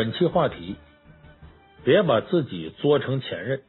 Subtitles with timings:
[0.00, 0.76] 本期话题：
[1.84, 3.62] 别把自己作成前任。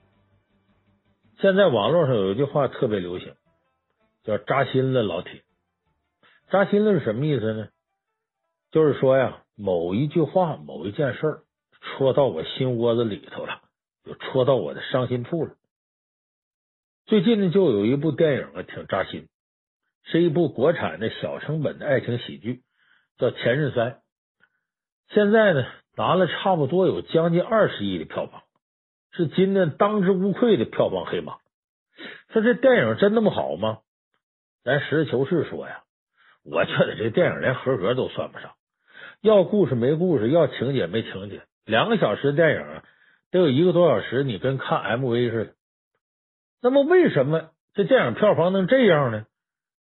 [1.42, 3.36] 现在网络上有一句话特别流行，
[4.24, 5.44] 叫“扎心了，老铁”。
[6.50, 7.68] 扎心了是什么意思呢？
[8.72, 11.42] 就是说呀，某一句话、某一件事
[11.82, 13.60] 戳到我心窝子里头了，
[14.06, 15.58] 就戳到我的伤心处了。
[17.08, 19.28] 最近呢，就有一部电影啊，挺扎心，
[20.06, 22.64] 是一部国产的小成本的爱情喜剧，
[23.18, 23.92] 叫《前任三》。
[25.10, 28.44] 现在呢，拿了差不多有将近二十亿的票房，
[29.12, 31.38] 是今年当之无愧的票房黑马。
[32.34, 33.80] 说这电影真那么好吗？
[34.64, 35.84] 咱实事求是说呀，
[36.44, 38.52] 我觉得这电影连合格都算不上。
[39.22, 42.82] 要故事没故事，要情节没情节，两个小时电影，
[43.32, 45.54] 得有一个多小时，你跟看 MV 似的。
[46.62, 49.26] 那么为什么这电影票房能这样呢？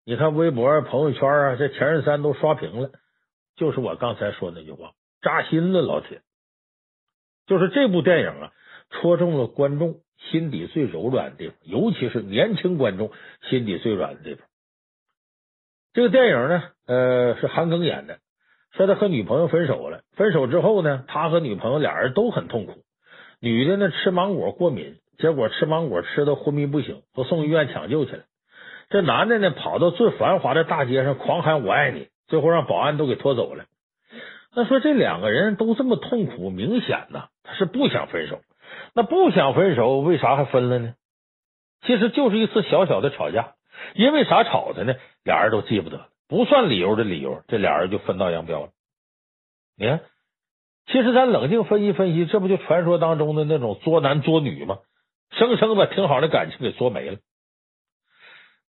[0.06, 2.90] 你看微博、朋友圈啊，这《前任三》都刷屏了，
[3.56, 4.92] 就是我刚才说那句话，
[5.24, 6.20] 扎心了，老铁。
[7.46, 8.52] 就是这部电影啊，
[8.90, 13.10] 戳中了观众心底最柔软的地方，尤其是年轻观众
[13.48, 14.46] 心底最软的地方。
[15.92, 18.18] 这个电影呢，呃，是韩庚演的，
[18.72, 22.84] 说他和女朋友分手了，分手之后呢，他和女朋友俩人都很痛苦，
[23.40, 25.00] 女的呢吃芒果过敏。
[25.16, 28.24] 结果吃芒果吃的昏迷不醒，都送医院抢救去了。
[28.90, 33.64] 这男的呢，跑到最繁华的大街上狂喊“我爱你”，最后让保安都给拖走了。
[34.56, 38.40] 那说这两个人都这么痛苦，明显呐，他是不想分手。
[38.94, 40.94] 那不想分手，为啥还分了呢？
[41.82, 43.54] 其实就是一次小小的吵架，
[43.94, 44.94] 因为啥吵的呢？
[45.24, 48.70] 俩人都记不得，不算理由的理由，这俩人就分道扬镳了。
[49.76, 50.00] 你看，
[50.86, 54.78] 其实咱冷静分析分析，这不就传说当中的那种作男作女吗？
[55.32, 57.18] 生生把挺好的感情给作没了，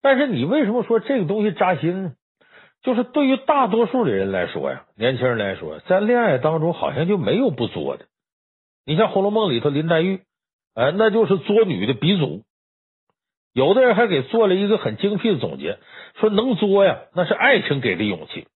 [0.01, 2.13] 但是你为什么说这个东西扎心呢？
[2.85, 8.05] 就是对于大多数的人来说呀，年轻人来说，在恋爱当中好像就没有不作的。
[8.85, 10.21] 你像《红楼梦》里头林黛玉，
[10.75, 12.43] 哎，那就是作女的鼻祖。
[13.53, 15.79] 有的人还给做了一个很精辟的总结，
[16.19, 18.47] 说能作呀，那是爱情给的勇气。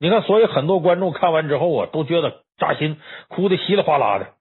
[0.00, 2.96] 你看，所以很多观众看完之后啊，都觉得扎心，
[3.28, 4.32] 哭的稀里哗啦的。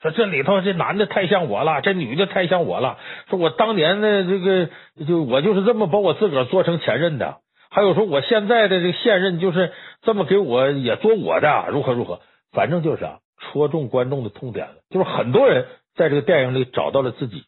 [0.00, 2.98] 说这里头这男的太像我了，这女的太像我了。
[3.30, 4.70] 说我当年的这个
[5.06, 7.36] 就我就是这么把我自个儿做成前任的，
[7.72, 9.72] 还有说我现在的这个现任就是
[10.02, 14.74] 这么给我也做我的，如何如何，反正就是啊，戳中观众的痛点了。
[14.90, 17.44] 就是很多人在这个电影里找到了自己，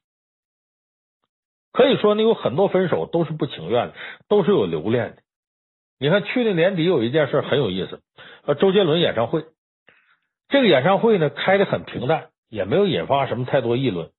[1.73, 3.95] 可以说呢，有很多分手都是不情愿的，
[4.29, 5.17] 都是有留恋的。
[5.99, 8.01] 你看去年年底有一件事很有意思，
[8.47, 9.45] 呃，周杰伦演唱会，
[10.49, 12.29] 这个演唱会呢开的很平淡。
[12.51, 14.11] 也没有引发什么太多议论，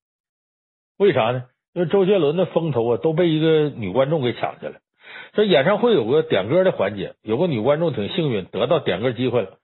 [0.97, 1.45] 为啥呢？
[1.73, 4.79] 因为周杰伦的风头啊都被一个女观众给抢去了。
[5.35, 9.57] 这演唱会有个点歌的环节，有个女观众挺幸运得到点歌机会了，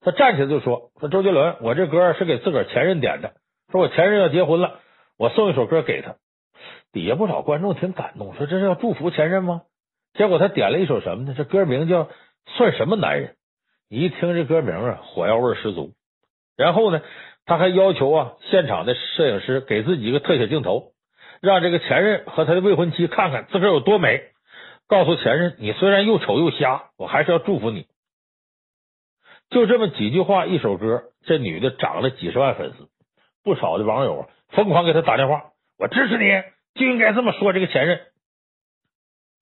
[0.00, 3.34] 她站起来就说：“说周杰伦，我这歌是给自个儿前任点的，
[3.70, 4.80] 说我前任要结婚了，
[5.16, 6.16] 我送一首歌给他。”
[6.92, 9.62] 底下不少观众挺感动，说这是要祝福前任吗？
[10.14, 11.34] 结果他点了一首什么呢？
[11.36, 12.04] 这歌名叫
[12.56, 13.28] 《算什么男人》，
[13.88, 15.92] 一听这歌名啊，火药味十足。
[16.56, 17.00] 然后呢？
[17.48, 20.90] 他还要求啊，现场的摄影师给自己一个特写镜头，
[21.40, 24.20] 让这个前任和他的未婚妻看看自个儿有多美，
[24.88, 27.86] 告诉前任，你虽然又丑又瞎，我还是要祝福你。
[29.50, 32.88] 就这么几句话，一首歌，这女的涨了几十万粉丝，
[33.42, 36.24] 不少的网友疯狂给他打电话，我支持你，
[36.74, 38.00] 就应该这么说这个前任。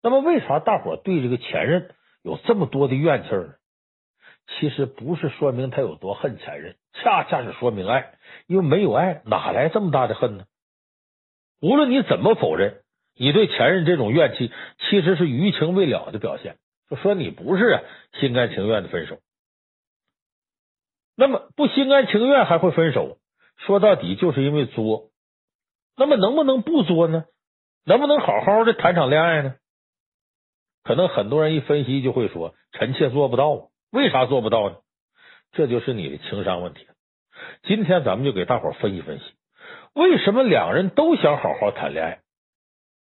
[0.01, 3.55] 那么，为啥大伙对这个前任有这么多的怨气呢？
[4.59, 8.13] 其实不是说明他有多恨前任，恰恰是说明爱。
[8.47, 10.43] 因为没有爱，哪来这么大的恨呢？
[11.61, 12.82] 无论你怎么否认，
[13.15, 16.57] 你对前任这种怨气，其实是余情未了的表现。
[16.89, 17.79] 就说你不是
[18.19, 19.19] 心甘情愿的分手。
[21.15, 23.17] 那么不心甘情愿还会分手，
[23.57, 25.09] 说到底就是因为作。
[25.95, 27.25] 那么能不能不作呢？
[27.85, 29.55] 能不能好好的谈场恋爱呢？
[30.83, 34.77] 可能很多人一分析就会说：“臣妾做不到啊。”为啥做不到呢？
[35.51, 36.87] 这就是你的情商问题。
[37.61, 39.25] 今天咱们就给大伙分析分析，
[39.93, 42.22] 为什么两人都想好好谈恋爱，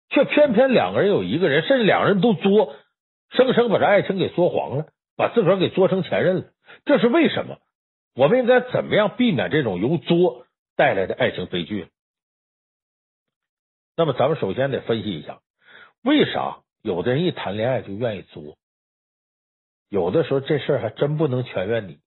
[0.10, 2.76] 却偏偏两个人有一个人，甚至两人都作，
[3.30, 4.88] 生生把这爱情给作黄了，
[5.18, 6.44] 把自个儿给作成前任了？
[6.86, 7.58] 这是为什么？
[8.16, 11.90] 我们应该怎么样避免这种由作带来的爱情悲剧？
[13.98, 15.40] 那么，咱们首先得分析一下，
[16.04, 18.58] 为啥有的人一谈恋爱就愿意作？
[19.90, 22.00] 有的时候这事儿还真不能全怨你，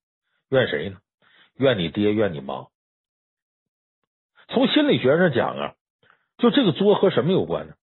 [0.50, 0.98] 怨谁呢？
[1.56, 2.66] 怨你爹，怨你妈。
[4.48, 5.74] 从心理学上讲啊，
[6.38, 7.74] 就这个作和什么有关呢？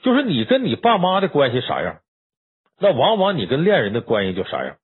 [0.00, 2.00] 就是你跟你爸妈的关系啥样，
[2.78, 4.76] 那往往你跟恋人的关系就啥样。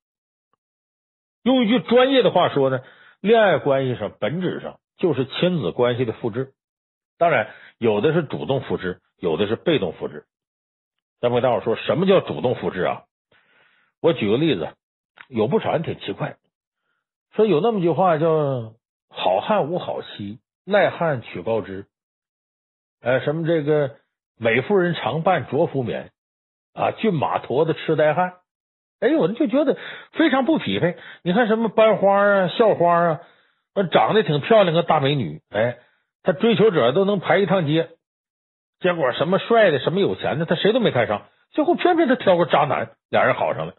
[1.43, 2.81] 用一句专业的话说呢，
[3.21, 6.53] 恋爱关系上本质上就是亲子关系的复制，
[7.17, 10.25] 当然有的是主动复制，有的是被动复制。
[11.21, 13.03] 咱们跟大伙说什么叫主动复制啊？
[14.01, 14.75] 我举个例子，
[15.29, 16.37] 有不少人挺奇怪，
[17.35, 18.75] 说有那么句话叫
[19.09, 21.87] “好汉无好妻，赖汉娶高枝”，
[23.01, 23.95] 哎，什么这个
[24.39, 26.11] 美妇人常伴拙夫眠
[26.73, 28.33] 啊，骏马驮的痴呆汉。
[28.99, 29.77] 哎，有人就觉得
[30.13, 30.97] 非常不匹配。
[31.23, 33.19] 你看什么班花啊、校花啊，
[33.91, 35.77] 长得挺漂亮个大美女，哎，
[36.23, 37.89] 他追求者都能排一趟街。
[38.79, 41.27] 结果什么帅的、什么有钱的，他谁都没看上。
[41.51, 43.73] 最后偏偏他挑个渣男，俩人好上了。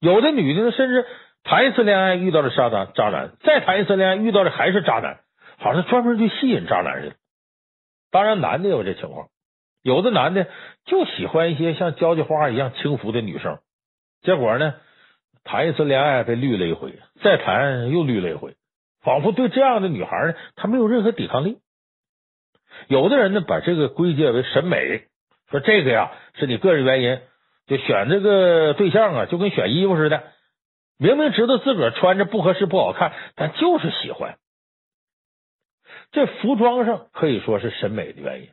[0.00, 1.06] 有的女的呢，甚至
[1.42, 5.20] 谈一次恋爱遇到了渣男，渣男再谈一次恋爱遇到的还是渣男，
[5.58, 7.16] 好像专门去吸引渣男似的。
[8.10, 9.28] 当然，男的也有这情况，
[9.82, 10.46] 有的男的
[10.86, 13.58] 就喜欢一些像交际花一样轻浮的女生。
[14.22, 14.74] 结果呢，
[15.44, 18.54] 谈一次恋爱被绿了一回，再谈又绿了一回，
[19.02, 21.58] 仿佛对这样的女孩呢，她没有任何抵抗力。
[22.86, 25.04] 有的人呢，把这个归结为审美，
[25.50, 27.20] 说这个呀是你个人原因，
[27.66, 30.22] 就选这个对象啊，就跟选衣服似的，
[30.98, 34.38] 明明知道自个儿穿着不合适不好看，但就是喜欢。
[36.10, 38.48] 这服装上可以说是审美的原因，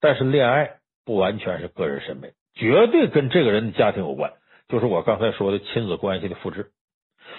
[0.00, 4.34] 但是恋爱不完全是个人审美，绝对跟这个人的家庭有关。
[4.68, 6.70] 就是我刚才说的亲子关系的复制。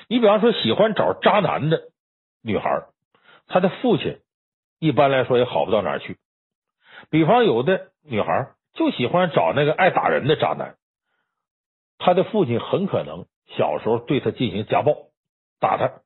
[0.08, 1.84] 你比方说，喜欢找渣男的
[2.44, 2.84] 女孩，
[3.48, 4.20] 她的父亲
[4.80, 6.18] 一般来说也好不到哪儿去。
[7.10, 10.76] 比方有的女孩就喜欢找那个爱打人的渣男，
[11.98, 13.26] 她的父亲很可能
[13.58, 15.08] 小时候对她进行家暴，
[15.60, 16.02] 打她。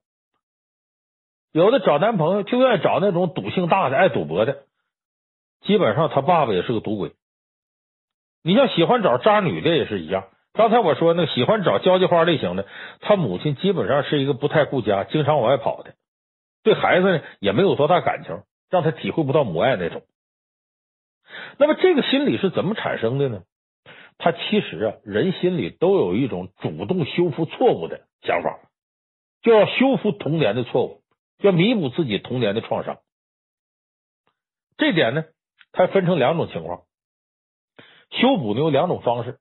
[1.51, 4.63] 有的找男朋友就愿意找那种赌性大的、爱赌博的，
[5.61, 7.13] 基本上他爸爸也是个赌鬼。
[8.44, 10.27] 你像喜欢找渣女的也是一样。
[10.53, 12.65] 刚才我说那个喜欢找交际花类型的，
[13.01, 15.94] 他母亲基本上是一个不太顾家、经常往外跑的，
[16.63, 20.01] 对孩子呢也没有多大感情，让他体会不到母爱那种。
[21.57, 23.43] 那么这个心理是怎么产生的呢？
[24.17, 28.59] 他其实啊，人心里都有一种主动修复错误的想法，
[29.43, 31.01] 就要修复童年的错误，
[31.39, 33.00] 要弥补自己童年的创伤。
[34.78, 35.25] 这点呢，
[35.72, 36.84] 它分成两种情况，
[38.12, 39.39] 修补呢有两种方式。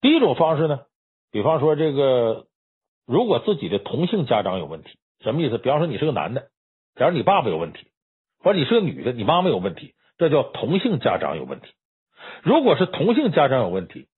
[0.00, 0.86] 第一种方式呢，
[1.30, 2.46] 比方说这个，
[3.06, 5.58] 如果自己的同性家长有问题，什么意思？
[5.58, 6.50] 比方说你是个男的，
[6.94, 7.86] 假如你爸爸有问题，
[8.38, 11.68] 或者你是个女的，你妈妈有问题，这叫同性家长有问题。
[12.42, 14.08] 如果是同性家长有问题，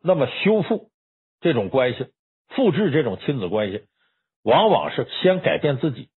[0.00, 0.90] 那么修复
[1.40, 2.06] 这种关系，
[2.48, 3.84] 复制这种亲子关系，
[4.42, 6.08] 往往是先改变自己。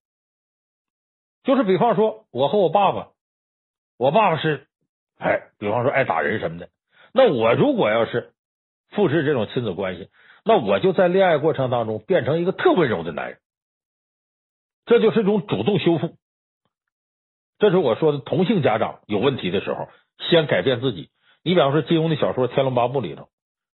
[1.46, 3.08] 就是比方说，我和我爸爸，
[3.98, 4.68] 我爸爸是，
[5.18, 6.68] 哎，比方说爱打人什么的，
[7.14, 8.34] 那我如果要是。
[8.92, 10.10] 复制这种亲子关系，
[10.46, 13.40] 那我就在恋爱过程当中变成一个特温柔的男人，
[14.86, 16.16] 这就是一种主动修复。
[17.58, 19.90] 这是我说的同性家长有问题的时候，
[20.30, 21.10] 先改变自己。
[21.44, 23.28] 你比方说金庸的小说《天龙八部》里头，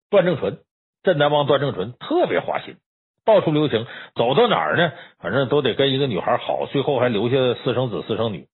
[0.09, 0.59] 段正淳，
[1.03, 2.77] 镇南王段正淳特别花心，
[3.25, 3.85] 到处留情，
[4.15, 8.47] 走到哪儿呢，反正都得跟一个女孩好，最后还留下私生子、私生女。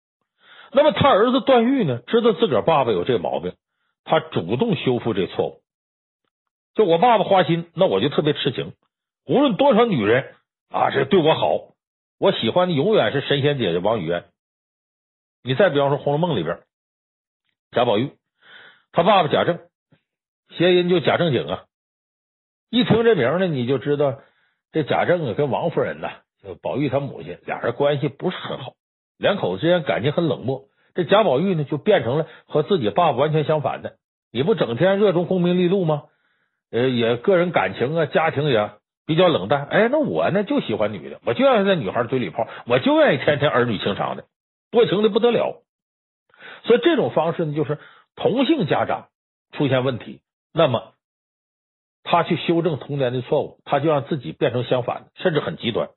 [0.72, 3.54] 那么他儿子段誉呢，知道自个儿爸爸有这毛病，
[4.04, 5.62] 他主动修复这错误。
[6.74, 8.74] 就我爸爸花心，那我就特别痴情。
[9.26, 10.36] 无论多少女人
[10.70, 11.74] 啊，这对我好，
[12.20, 14.26] 我喜欢的永远是神仙姐姐王语嫣。
[15.42, 16.60] 你再比方说《红楼梦》里边，
[17.72, 18.12] 贾宝玉，
[18.92, 19.60] 他爸爸贾政，
[20.58, 21.64] 谐音就贾正经啊。
[22.70, 24.20] 一听这名呢，你就知道
[24.76, 26.10] 这贾政啊跟王夫人呐，
[26.44, 28.74] 就宝玉他母亲俩人关系不是很好，
[29.18, 30.64] 两口子之间感情很冷漠。
[30.94, 33.96] 这贾宝玉呢，就变成了和自己爸爸完全相反的。
[34.34, 36.04] 你不整天热衷功名利禄吗？
[36.72, 38.72] 呃，也个人感情啊，家庭也
[39.06, 39.66] 比较冷淡。
[39.68, 44.26] 哎，那我呢就喜欢女的，我就愿意在女孩嘴里泡，我就愿意天天儿女情长的，
[44.72, 45.64] 多情的不得了。
[46.66, 47.80] 所以这种方式呢，就是
[48.18, 49.08] 同性家长
[49.54, 50.20] 出现问题，
[50.52, 50.95] 那么
[52.06, 55.90] 他去修正童年的错误，他就让自己变成相反的，甚至很极端。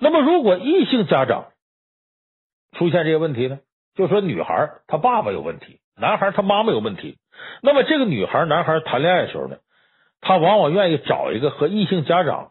[0.00, 1.52] 那么如果异性家长
[2.72, 3.60] 出现这些问题呢，
[3.94, 7.16] 就说女孩她爸爸有问题，男孩他妈妈有问题，
[7.62, 9.56] 那么这个女孩男孩谈恋爱的时候呢？
[10.22, 12.50] 他往往愿意找一个和异性家长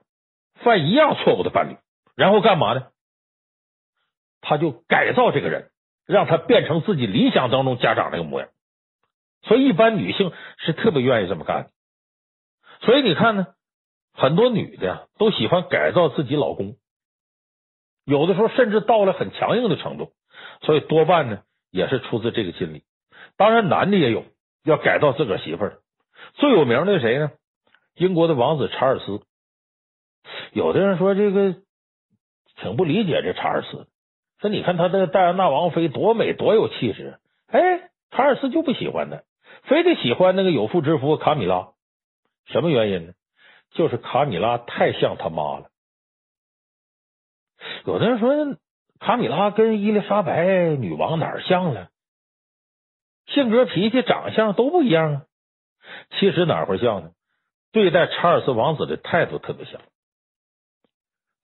[0.55, 1.77] 犯一样错误的伴侣，
[2.15, 2.88] 然后干嘛呢？
[4.41, 5.69] 他就改造这个人，
[6.07, 8.50] 让他变成自己理想当中家长那个模样。
[9.43, 11.69] 所以，一般女性是特别愿意这么干的。
[12.81, 13.48] 所以你看呢，
[14.13, 16.75] 很多女的都喜欢改造自己老公，
[18.05, 20.12] 有的时候甚至到了很强硬的程度。
[20.62, 22.83] 所以多半呢也是出自这个心理。
[23.38, 24.25] 当然，男的也有
[24.63, 25.81] 要改造自个儿媳妇儿的，
[26.33, 27.31] 最有名的是谁呢？
[27.95, 29.21] 英国的王子查尔斯，
[30.53, 31.55] 有的人说这个
[32.55, 33.88] 挺不理解这查尔斯，
[34.39, 39.24] 说你看他这戴安娜王妃多美多有气质，哎，查尔斯就不喜欢她，
[39.63, 41.69] 非得喜欢那个有妇之夫卡米拉，
[42.51, 43.13] 什么原因呢？
[43.71, 45.69] 就是卡米拉太像他妈了。
[47.85, 48.57] 有的人说
[48.99, 51.89] 卡米拉跟伊丽莎白女王哪儿像了？
[53.27, 55.21] 性格、脾气、长相都不一样啊。
[56.19, 57.11] 其实哪会像呢？
[57.71, 59.79] 对待查尔斯王子的态度特别像。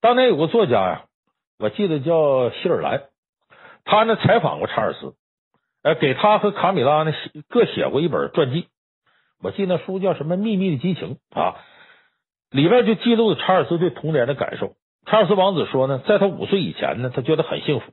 [0.00, 1.06] 当年有个作家呀，
[1.58, 3.08] 我记得叫希尔兰，
[3.84, 5.14] 他呢采访过查尔斯，
[5.82, 8.68] 呃，给他和卡米拉呢写各写过一本传记。
[9.46, 11.54] 我记得书叫什么《秘密的激情》啊，
[12.50, 14.74] 里边就记录了查尔斯对童年的感受。
[15.04, 17.92] 查尔斯王子说呢，在他五岁以前呢，他觉得很幸福，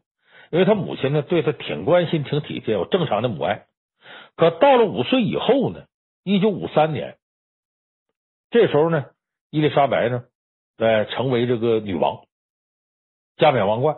[0.49, 3.67] 因为他母亲呢对他挺关心、挺体贴，有正常的母爱。
[4.35, 5.85] 可到了五岁以后呢，
[6.23, 7.17] 一九五三年，
[8.49, 9.05] 这时候呢，
[9.51, 10.23] 伊丽莎白呢，
[10.77, 12.25] 呃，成为这个女王，
[13.37, 13.97] 加冕王冠。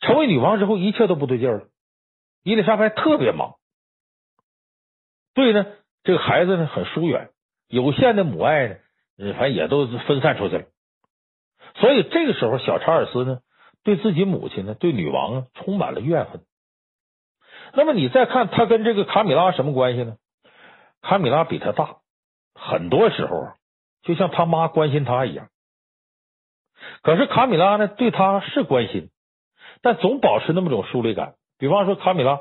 [0.00, 1.68] 成为女王之后，一切都不对劲了。
[2.44, 3.56] 伊丽莎白特别忙，
[5.34, 5.66] 对呢，
[6.08, 7.28] 这个孩子呢很疏远，
[7.68, 8.80] 有限的母爱
[9.18, 10.64] 呢，反正也都分散出去了。
[11.74, 13.40] 所以这个时候，小查尔斯呢，
[13.84, 16.40] 对自己母亲呢，对女王啊，充满了怨恨。
[17.74, 20.16] 那么你再看他跟这个卡米拉什么关系呢？
[21.02, 21.96] 卡米拉比他大，
[22.54, 23.54] 很多时候啊
[24.02, 25.50] 就像他妈关心他一样。
[27.02, 29.10] 可是卡米拉呢，对他是关心，
[29.82, 31.34] 但总保持那么种疏离感。
[31.58, 32.40] 比方说，卡米拉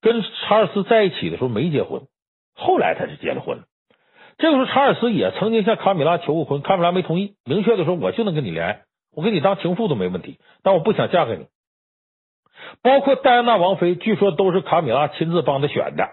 [0.00, 2.06] 跟查尔斯在一起的时候没结婚，
[2.54, 3.64] 后来他是结了婚了。
[4.38, 8.82] 这个时候，查尔斯也曾经向卡米拉求过婚，卡米拉没同意，明确的说：“我就能跟你恋爱，
[9.14, 11.46] 我给你当情妇都没问题，但我不想嫁给你。”
[12.82, 16.08] 包括戴安娜王妃，据说都是卡米拉亲自帮他选的。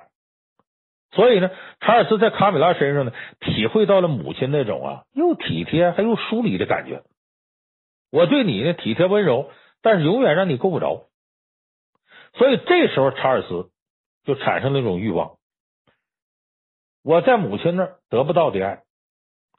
[1.11, 7.01] 所以呢，查尔斯在卡米拉身上呢，体会到了母亲那种啊，又体贴还又疏离的感觉。
[8.11, 9.49] 我对你呢，体贴温柔，
[9.81, 11.05] 但是永远让你够不着。
[12.33, 13.69] 所以这时候，查尔斯
[14.23, 15.38] 就产生了一种欲望。
[17.09, 18.83] 我在母亲那儿得不到的爱，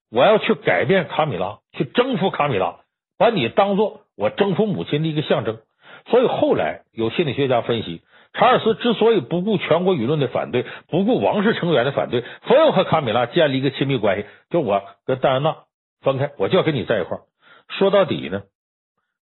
[0.08, 2.76] 我要去改变卡米拉，去征服卡米拉，
[3.18, 5.58] 把你当做我征服母亲的一个象征。
[6.06, 8.02] 所以后来有心理学家分析，
[8.34, 15.56] 查尔斯之所以不顾全国舆论的反对，不顾王室成员的反对，非要和卡米拉建立一个亲密关系，就我跟戴安娜
[16.02, 17.22] 分开，我就要跟你在一块儿。
[17.68, 18.44] 说到底呢，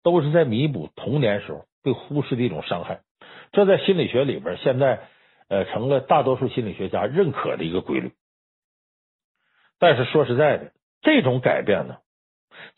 [0.03, 2.99] 都是在弥补童年时候被忽视的一种伤害。
[3.51, 4.99] 这在心理学里边，现在
[5.51, 8.13] 呃成了大多数心理学家认可的一个规律。
[9.79, 11.97] 但是说实在的，这种改变呢，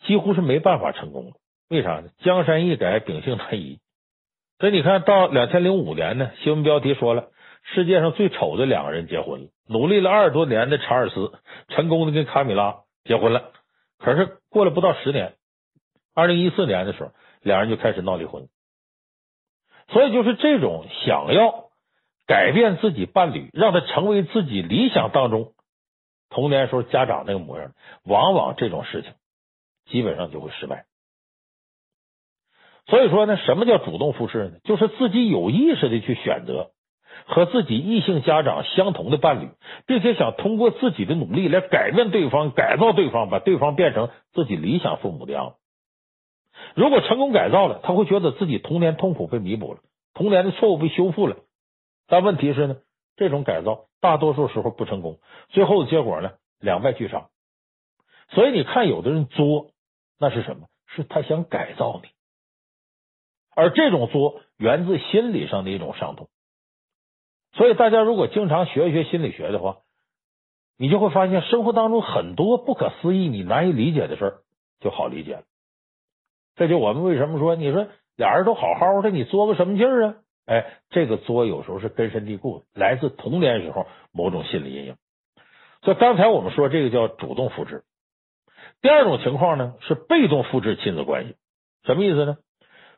[0.06, 1.36] 几乎是没办法成功的。
[1.68, 2.10] 为啥呢？
[2.18, 3.78] 江山易改，秉性难移。
[4.58, 7.28] 所以你看到两千零五年呢，新闻标题说了，
[7.62, 9.48] 世界上最丑的两个人结婚了。
[9.68, 11.32] 努力了二十多年的查尔斯，
[11.68, 13.52] 成功的跟卡米拉结婚了。
[13.98, 15.34] 可是过了不到十年，
[16.14, 17.12] 二零一四年的时候，
[17.42, 18.48] 两人就开始闹离婚。
[19.88, 21.63] 所以就是这种想要
[22.26, 25.52] 改变自己伴侣，让他成为自己理想当中
[26.30, 27.72] 童年时候家长那个模样，
[28.04, 29.12] 往往这种事情
[29.86, 30.86] 基本上就会失败。
[32.86, 34.58] 所以说呢，什么叫主动复制呢？
[34.64, 36.70] 就是自己有意识的去选择
[37.26, 39.48] 和自己异性家长相同的伴侣，
[39.86, 45.56] 并且想通过自己的努力来改变对方、改造对方，把对方变成自己理想父母的样子。
[46.74, 49.80] 如果成功改造了，他会觉得自己童年痛苦被弥补了，
[50.12, 51.36] 童年的错误被修复了。
[52.06, 52.76] 但问题是呢，
[53.16, 55.18] 这种改造大多数时候不成功，
[55.48, 57.30] 最后的结果呢，两败俱伤。
[58.30, 59.70] 所以你看，有的人作，
[60.18, 60.68] 那是什么？
[60.86, 62.08] 是他想改造你。
[63.56, 66.28] 而这种作源自心理上的一种伤痛，
[67.52, 69.78] 所以大家如果经常学一学心理学的话，
[70.76, 74.38] 你就会发现生活当中很多不可思议、你难以理解的事儿
[74.80, 75.42] 就好理解了。
[76.56, 80.16] 这就我们为什么说，你说俩人都好好的，你作个什么劲儿啊？
[80.46, 84.96] 哎，这个作有时候是根深蒂固的，来自童年时候某种心理阴影。
[85.82, 87.84] 所以刚才我们说这个叫主动复制，
[88.80, 91.36] 第二种情况呢是被动复制亲子关系，
[91.84, 92.36] 什么意思呢？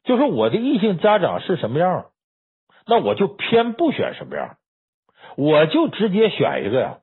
[0.04, 2.06] 就是我的异性家长是什么样，
[2.86, 4.56] 那我就偏不选什么样，
[5.36, 6.98] 我就直接选一个呀，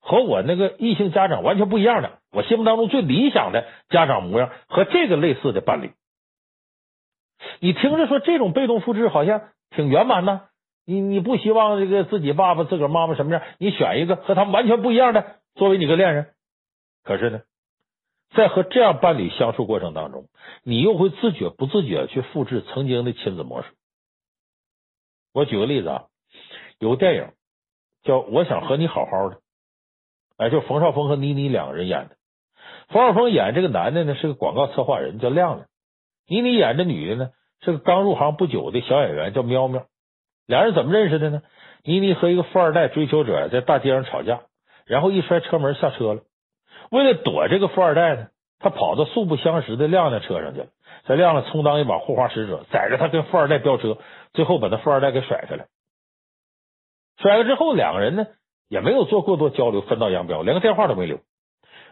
[0.00, 5.92] 和我那个异性家长完全不一样的，我心目当中最理想的家长模样和这个类似的伴侣。
[7.60, 10.42] 你听着说这种被动复制好像挺圆满呢，
[10.84, 16.28] 你你不希望这个自己爸爸自个儿妈妈什么样，你选一个和他们完全不一样的作为你个恋人，
[17.04, 17.42] 可是呢？
[18.32, 20.26] 在和这样伴侣相处过程当中，
[20.62, 23.68] 你又会自觉不自觉去复制曾经的亲子模式。
[25.32, 26.04] 我举个例子啊，
[26.78, 27.32] 有个电影
[28.04, 29.36] 叫《我想和你好好的》，
[30.36, 32.16] 哎，就冯绍峰和倪妮两个人演的。
[32.90, 35.66] 冯绍峰演这个男的呢是个广告策划人，叫亮亮；
[36.30, 39.86] 倪妮演这女的呢，是个刚入行不久的小演员，叫苗苗。
[40.46, 41.42] 俩人怎么认识的呢？
[41.82, 44.42] 倪妮和一个富二代追求者在大街上吵架，
[44.86, 46.20] 然后一摔车门下车了。
[46.92, 48.28] 为了躲这个富二代呢，
[48.60, 50.66] 他跑到素不相识的亮亮车上去了。
[51.04, 53.98] 在亮亮充当一把护花使者，载着他跟富二代飙车，
[54.32, 55.66] 最后把那富二代给甩下来。
[57.16, 58.26] 甩了之后，两个人呢
[58.68, 61.18] 也没有做过多交流，分道扬镳，连个电话都没留。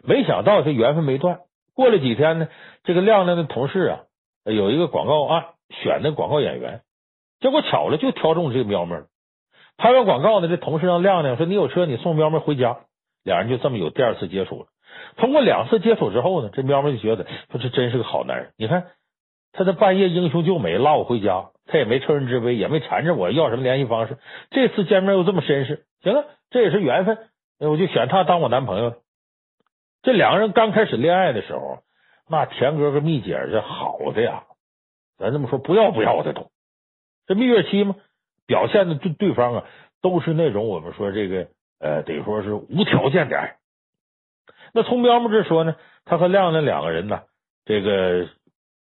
[0.04, 1.40] 没想到这缘分没断，
[1.74, 2.48] 过了几天呢，
[2.84, 4.00] 这个亮亮的同事啊
[4.52, 6.80] 有一个广告案，选的广告演员，
[7.40, 9.02] 结果巧了就挑中这个苗苗。
[9.76, 12.78] 拍完广告呢，这同事让亮亮说：“你有车，你送苗苗回家。”
[13.24, 14.66] 两人就这么有第二次接触了。
[15.16, 18.52] 通过两次接触之后呢，这苗苗就觉得说这真是个好男人。
[18.56, 18.88] 你看。
[19.50, 24.18] 他在半夜英雄救美拉我回家，他也没趁人之危，也没缠着我要什么联系方式。
[24.50, 27.18] 这次见面又这么绅士，行了，这也是缘分，
[27.58, 28.96] 我就选他当我男朋友。
[30.02, 31.78] 这两个人刚开始恋爱的时候，
[32.28, 34.44] 那田哥跟蜜姐这好的呀，
[35.18, 36.50] 咱这么说不要不要的都。
[37.26, 37.96] 这蜜月期嘛，
[38.46, 39.64] 表现的对对方啊
[40.00, 43.56] 都是那种我们说这个呃，得说是无条件的爱。
[44.72, 47.22] 那从喵喵这说呢，他和亮亮两个人呢，
[47.64, 48.28] 这个。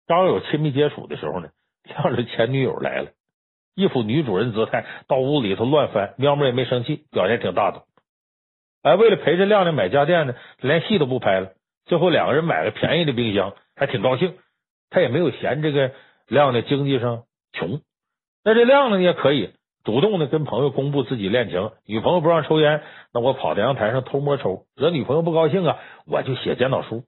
[0.08, 1.48] 刚有亲密接触的时候呢，
[1.82, 3.10] 亮亮前女友来了，
[3.74, 6.14] 一副女主人姿态，到屋里头乱翻。
[6.16, 7.80] 喵喵也没生气，表现挺大度。
[8.82, 11.54] 哎，为了陪着亮亮买家电呢，连戏都不拍了。
[11.86, 14.36] 最后两个人买了便宜的冰箱，还挺高兴。
[14.90, 15.92] 他也没有嫌这个
[16.28, 17.80] 亮亮经济上穷。
[18.44, 27.04] 那这亮亮也可以主动的跟朋友公布自己恋情，女朋友不让抽烟，那我跑到阳台上偷摸抽，惹女朋友不高兴啊，我就写检讨书。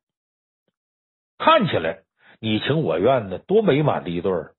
[1.37, 2.01] 看起来。
[2.41, 4.53] 你情我愿的多美满的一对儿，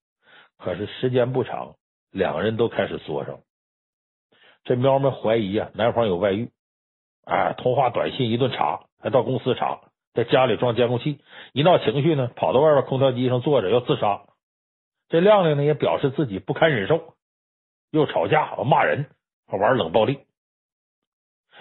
[0.58, 1.76] 可是时间不长，
[2.12, 3.40] 两个人都开始作上。
[4.66, 6.52] 这喵喵怀疑啊，男方有外遇，
[7.24, 9.80] 哎，通话短信一顿查，还到公司查，
[10.14, 11.20] 在家里装监控器，
[11.54, 14.22] 一闹情绪呢，跑到外边空调机上坐着要自杀。
[15.08, 17.14] 这亮亮呢也表示自己不堪忍受，
[17.92, 19.08] 又吵架，骂人，
[19.48, 20.20] 还玩冷暴力。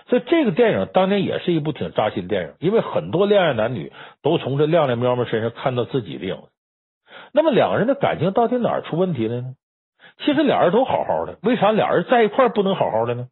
[0.06, 6.48] 所以这个电影当年也是一部挺扎心的电影，因为很多恋爱男女都从这亮亮喵喵身上看到自己的影子。
[7.32, 9.54] 那么两个人的感情到底哪儿出问题了呢？
[10.18, 13.28] 其实俩人都好好的，为啥俩人在一块不能好好的呢？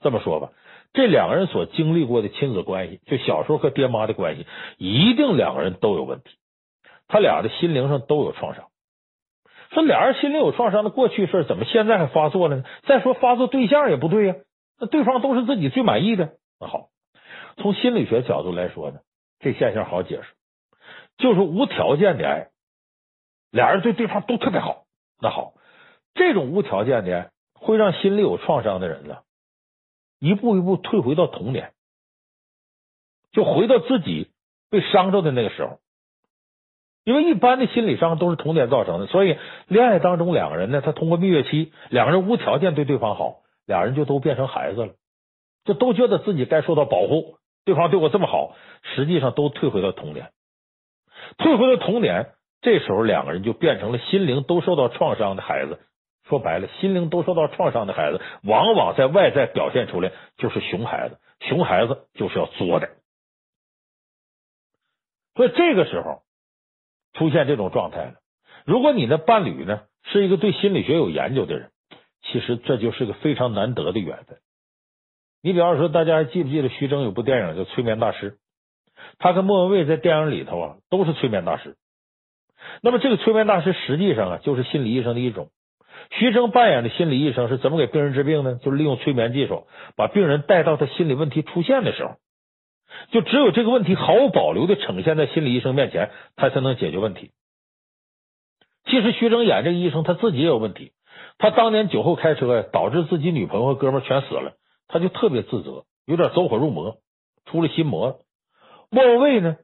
[0.00, 0.50] 这么说吧，
[0.94, 4.46] 这两个人所经历过的亲子关系，就小时候和爹妈的关系，
[4.78, 6.30] 一定两个人都有问题，
[7.08, 8.68] 他俩的心灵上都有创伤。
[9.72, 12.64] 说俩人心灵有创伤的过去事怎么现在还发作了呢？
[12.86, 14.36] 再说发作对象也不对呀。
[14.78, 16.90] 那对方都是自己最满意的，那好，
[17.56, 19.00] 从心理学角度来说呢，
[19.40, 20.28] 这现象好解释，
[21.18, 22.50] 就是无条件的爱，
[23.50, 24.84] 俩人对对方都特别好。
[25.20, 25.54] 那好，
[26.14, 29.18] 这种无条件的爱会让心里有创伤的人呢，
[30.24, 31.72] 一步一步退回到童年，
[33.32, 34.30] 就回到自己
[34.70, 35.80] 被伤着的那个时候。
[37.04, 39.36] 因为一般的心理伤都是童年造成的，所以
[39.68, 43.42] 恋爱当中两个人呢，他通过蜜月期，两个人无条件对对方好。
[43.66, 44.92] 俩人就都变成孩子了，
[45.64, 47.36] 就都觉得自己该受到保护。
[47.64, 48.54] 对方对我这么好，
[48.94, 50.32] 实际上都退回到童年，
[51.36, 52.32] 退回到童年。
[52.62, 55.80] 这时候两个人就变成了心灵都受到创伤的孩子。
[56.28, 61.18] 说白了，心灵都受到创伤的孩子，往往在外在表现出来就是熊孩子。
[61.40, 62.90] 熊孩子就是要作的。
[65.34, 66.22] 所以这个时候
[67.12, 68.14] 出现这种状态了。
[68.64, 71.70] 如果你的伴侣呢是一个对心理学有研究的人。
[72.26, 74.38] 其实这就是个非常难得的缘分。
[75.42, 78.30] 你比方说，大家还记不记得徐峥有部电影叫《催眠大师》？
[79.18, 81.76] 他跟莫文蔚在电影里头啊都是催眠大师。
[82.80, 85.50] 那么这个催眠大师实际上啊就是心理医生的一种。
[86.10, 88.56] 徐峥扮演的心理医生是怎么给病人治病呢？
[88.62, 92.16] 就是利用催眠技术，把病人带到他心理问题出现的时候，
[93.10, 97.30] 就只有这个问题毫无保留的呈现在心理医生面前，他才能解决问题。
[98.86, 100.92] 其实徐峥演这个医生他自己也有问题。
[101.38, 104.52] 他当年酒后开车，导致自己女朋友和哥们全死了，
[104.88, 106.98] 他就特别自责，有点走火入魔，
[107.46, 108.20] 出了心魔。
[108.90, 109.56] 莫文蔚呢，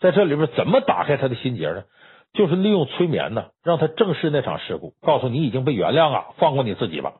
[0.00, 1.84] 在这里边怎么打开他的心结呢？
[2.32, 7.14] 就是利用催眠呢，让他正视那场事故，告诉你已经被原谅了，放过你自己吧。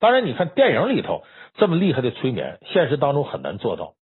[0.00, 1.22] 当然，你看电影里头
[1.54, 3.94] 这么厉害的催眠，现实当中很难做到。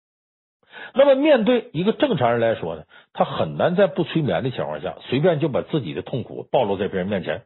[0.94, 7.44] 那么，面对一个正常人来说呢，他很难在不催眠的情况下，随便就把自己的痛苦暴露在别人面前。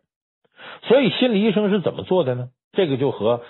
[0.83, 2.49] 所以，心理医生是怎么做的呢？
[2.71, 3.43] 这个就和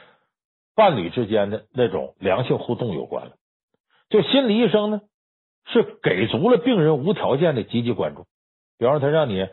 [0.75, 3.31] 伴侣之间的那种良性互动有关了。
[4.09, 5.01] 就心理医生呢，
[5.65, 8.25] 是给足了病人无条件的积极关注，
[8.79, 9.47] 比方说他让你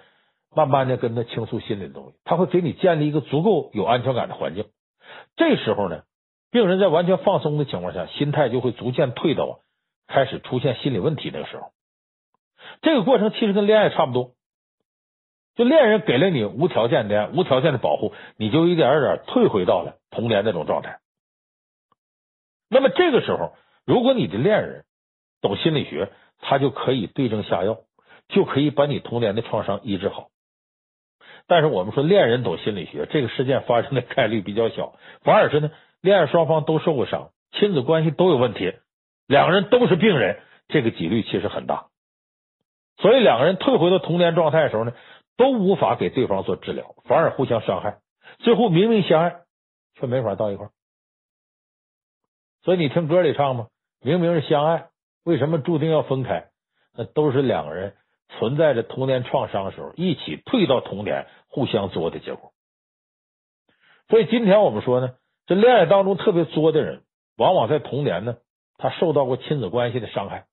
[0.55, 4.65] 慢慢的跟他倾诉心里的东西，他会给你建立一个足够有安全感的环境。
[5.37, 6.05] 这时候呢，
[6.51, 9.61] 病人在完全放松的情况下，心态就会逐渐退到
[10.07, 11.73] 开始出现心理问题那个时候。
[12.81, 14.33] 这个过程其实跟恋爱差不多，
[15.57, 21.01] 就恋人给了你无条件的、无条件的保护，你就一点一点退回到了童年那种状态。
[22.69, 24.85] 那么这个时候，如果你的恋人
[25.41, 27.79] 懂心理学，他就可以对症下药，
[28.29, 30.29] 就可以把你童年的创伤医治好。
[31.47, 38.75] 但是我们说恋人懂心理学，这个事件发生的概率比较小，反而是呢，恋爱双方都受过伤，亲子关系都有问题，
[39.29, 41.87] 两个人都是病人，这个几率其实很大。
[42.99, 44.93] 所以两个人退回到童年状态的时候呢，
[45.37, 47.99] 都无法给对方做治疗，反而互相伤害，
[48.39, 49.37] 最后明明相爱，
[49.95, 50.71] 却没法到一块儿。
[52.62, 53.69] 所以你听歌里唱嘛，
[54.01, 54.89] 明明是相爱，
[55.25, 56.49] 为什么注定要分开？
[56.97, 57.95] 那都是两个人
[58.29, 62.53] 存在着童年创伤的时候，一起退到童年，互相作的结果。
[64.09, 65.15] 所以今天我们说呢，
[65.47, 67.03] 这恋爱当中特别作的人，
[67.37, 68.37] 往往在童年呢，
[68.79, 70.45] 他受到过亲子关系的伤害，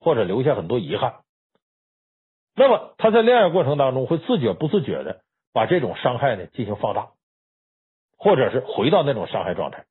[0.00, 1.16] 或者留下很多遗憾。
[2.54, 5.20] 那么他在恋爱过程当中，会自觉不自觉的
[5.52, 7.10] 把这种伤害呢进行放大，
[8.16, 9.84] 或者是回到那种伤害状态。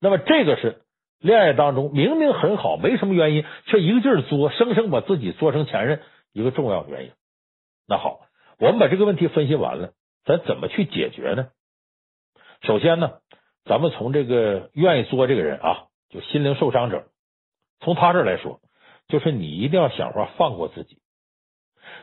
[0.00, 0.82] 那么这个是。
[1.18, 6.02] 恋爱当中明明很好，没什么原因，却一个劲儿作，生生把自己作成前任，
[6.36, 7.12] 一个重要的原因。
[7.88, 8.26] 那好，
[8.58, 9.94] 我们把这个问题分析完了，
[10.26, 11.48] 咱怎么去解决呢？
[12.60, 13.20] 首先呢，
[13.64, 17.08] 咱们从这个愿意作这个人啊，就心灵受伤者，
[17.80, 18.60] 从他这儿来说，
[19.08, 21.00] 就是你一定要想法放过自己。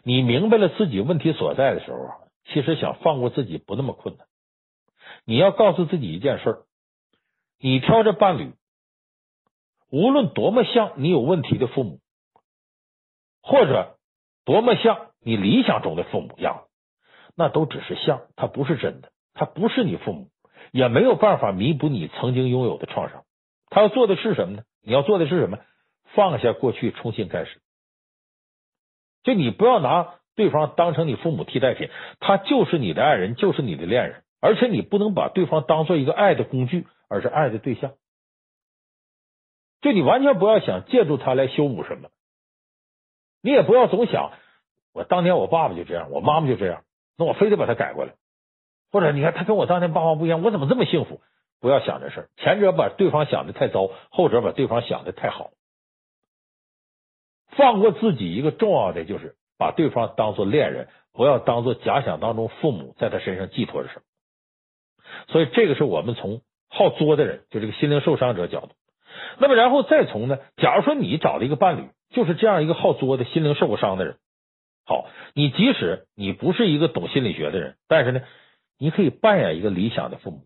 [0.02, 4.26] 你明白了自己问题所在的时候啊，其实想放过自己不那么困难。
[5.26, 6.64] 你要告诉自己一件事，
[7.60, 8.54] 你挑着伴侣。
[9.92, 12.00] 无论多么像你有问题的父母，
[13.44, 14.00] 或者
[14.46, 16.66] 多么像你理想中的父母样，
[17.36, 20.28] 那都只是像，他不是真的，他不是你父母，
[20.72, 23.24] 也没有办法弥补你曾经拥有的创伤。
[23.70, 24.64] 他要做的是什么呢？
[24.84, 25.60] 你要做的是什么？
[26.14, 27.60] 放下过去，重新开始。
[29.24, 37.94] 就你不要拿对方当成你父母替代品，他就是你的爱人，就是你的恋人，而且你不能把对方当做一个爱的工具，而是爱的对象。
[39.82, 42.10] 就你完全不要想借助他来修补什么，
[43.44, 44.32] 你也不要总想
[44.94, 46.84] 我当年我爸爸就这样，我妈妈就这样，
[47.18, 48.14] 那我非得把他改过来，
[48.92, 51.22] 或者你看他跟我当年爸妈不一样，我怎么这么幸福？
[51.60, 55.52] 不要想这事儿，前者把对方想的太糟，后者把对方想的太好。
[57.56, 64.02] 放过自己，一个重要的就是把对方当做恋人，不要当做假想当中父母在他身上寄托着什么。
[65.28, 68.70] 所以这个是我们从好作的人，就这个心灵受伤者角度。
[69.38, 70.40] 那么，然后再从呢？
[70.58, 74.18] 假如说你找了一个伴侣，就是这样一个好作的心灵受过伤的人，
[74.86, 78.22] 好，你即使你不是一个懂心理学的人，但是呢，
[78.78, 80.46] 你可以扮演一个理想的父母，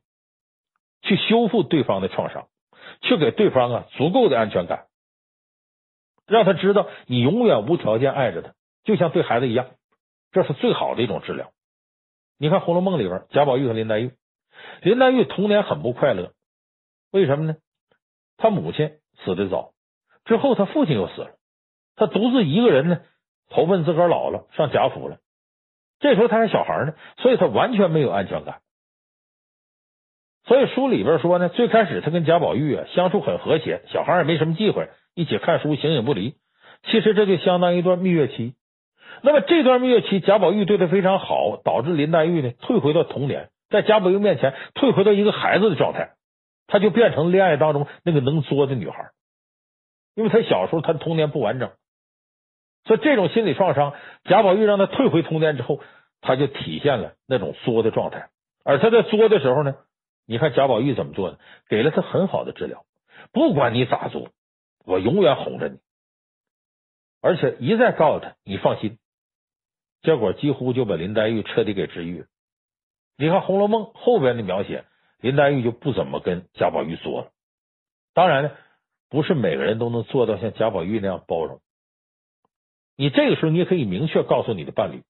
[1.02, 2.48] 去修复对方的创伤，
[3.02, 4.88] 去给对方啊足够的安全感，
[6.26, 8.54] 让他知道你永远无条件爱着他，
[8.84, 9.68] 就像对孩子一样，
[10.32, 11.52] 这是最好的一种治疗。
[12.40, 14.12] 你看《红楼梦》里边，贾宝玉和林黛玉，
[14.82, 16.32] 林黛玉童年很不快乐，
[17.12, 17.58] 为什么呢？
[18.38, 19.74] 他母亲死的早，
[20.24, 21.37] 之后他父亲又死了，
[21.98, 23.02] 他独自一个人呢，
[23.50, 25.18] 投奔自个儿姥姥，上贾府了。
[26.00, 28.62] 这时候他还小孩呢，所以他完全没有安全感。
[30.46, 36.36] 所以书里边说呢，最开始他跟贾宝玉啊相处很和谐，小孩也没什么忌讳，一起看书，形影不离。
[36.84, 38.54] 其实这就相当于一段蜜月期。
[39.24, 46.12] 那么这段蜜月期，贾宝玉对他非常好，导致林黛玉呢退回到童年，在贾宝玉面前退回到一个孩子的状态。
[46.70, 49.12] 他就变成恋爱当中那个能作的女孩，
[50.16, 51.72] 因为他小时候他童年不完整，
[52.88, 55.82] 所以这种心理创伤，贾宝玉让他退回童年之后，
[56.22, 58.30] 他就体现了那种作的状态。
[58.64, 59.76] 而他在作的时候呢，
[60.26, 61.40] 你看贾宝玉怎么做的？
[61.70, 62.86] 给了他很好的治疗，
[63.32, 64.30] 不管你咋作，
[64.86, 65.78] 我永远哄着你，
[67.22, 68.98] 而且一再告诉他你放心，
[70.02, 72.26] 结果几乎就把林黛玉彻底给治愈了。
[73.18, 74.86] 你看《红楼梦》后边的描写。
[75.20, 77.32] 林黛玉就不怎么跟贾宝玉作了。
[78.14, 78.52] 当然呢，
[79.10, 81.60] 不是每个人都能做到像贾宝玉那样包容。
[82.98, 85.04] 你这个时候，你也可以明确告诉你的伴侣：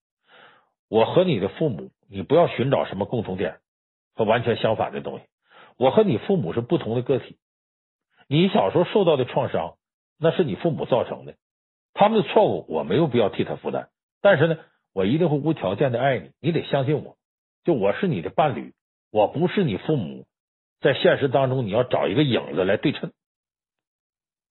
[0.88, 3.60] 我和你的父母，你不要寻找什么共同点
[4.14, 5.24] 和完全相反的东西。
[5.78, 7.38] 我和你父母是不同的个体。
[8.28, 9.76] 你小时候受到的创伤，
[10.18, 11.34] 那是你父母造成的，
[11.94, 13.88] 他们的错误我没有必要替他负担。
[14.20, 14.58] 但是呢，
[14.92, 17.16] 我一定会无条件的爱你，你得相信我，
[17.64, 18.74] 就我是你的伴侣。
[19.10, 20.26] 我不是你父母，
[20.80, 23.12] 在现实当中你要找一个影子来对称。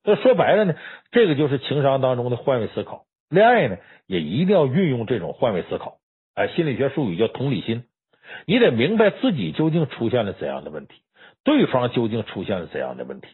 [0.04, 0.76] 这说白了呢，
[1.12, 3.06] 这个就是情商当中的换位思考。
[3.30, 5.98] 恋爱呢，也一定要运用这种换位思考。
[6.36, 7.84] 哎，心理学术语叫同理心。
[8.46, 11.02] 你得明白自己究竟出现了怎样的问题，
[11.44, 13.28] 对方究竟出现了怎样的问题。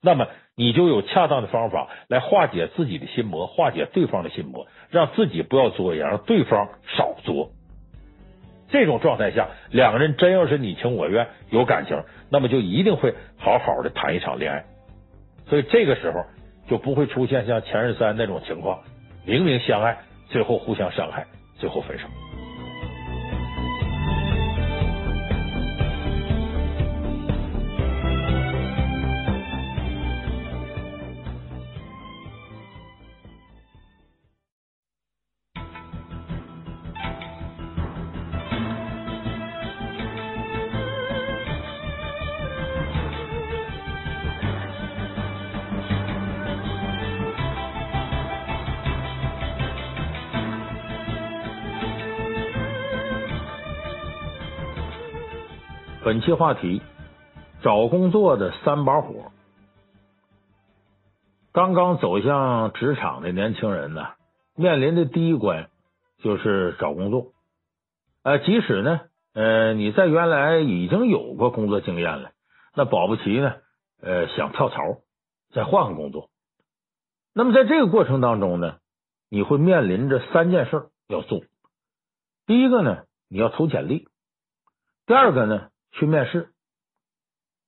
[0.00, 7.50] 那么你就有恰当的方法来化解自己的心魔，化解对方的心魔，让自己不要作，也让对方少作。
[8.68, 14.64] 这种状态下，两个人真要是你情我愿，有感情，那么就一定会好好的谈一场恋爱。
[15.46, 16.24] 所以这个时候
[16.68, 18.80] 就不会出现像前任三那种情况，
[19.24, 21.26] 明明相爱，最后互相伤害，
[21.58, 22.06] 最后分手。
[56.28, 56.82] 期话题：
[57.62, 59.32] 找工作的三把火。
[61.52, 64.08] 刚刚走向职场的年轻人呢，
[64.54, 65.70] 面临的第一关
[66.18, 67.32] 就是找工作。
[68.24, 69.00] 呃，即使呢，
[69.32, 72.32] 呃，你在原来已经有过工作经验了，
[72.76, 73.54] 那保不齐呢，
[74.02, 74.98] 呃，想跳槽
[75.54, 76.28] 再换个工作。
[77.32, 78.76] 那么在这个过程当中呢，
[79.30, 81.40] 你会面临着三件事要做。
[82.44, 84.04] 第一个呢，你要投简历；
[85.06, 86.50] 第二个呢，去面试，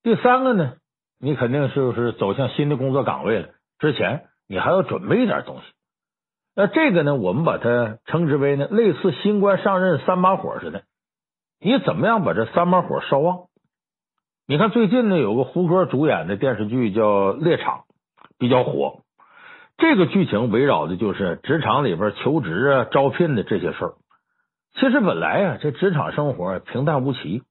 [0.03, 0.75] 第三个呢，
[1.19, 3.49] 你肯定就是走向新的工作岗位了。
[3.79, 5.63] 之前你还要准备一点东西。
[6.55, 10.83] 那这个呢，我们把它称之为呢，类似新官上任三把火似的。
[11.61, 13.47] 你怎么样把这三把火烧旺？
[14.47, 17.79] 你看最近呢，有个胡歌主演的电视剧叫《猎场》，
[18.39, 19.03] 比较火。
[19.79, 23.95] 这个剧情围绕的就是职场里边求职啊、招聘的这些事儿。
[24.75, 27.43] 其实本来啊，这职场生活平淡无奇。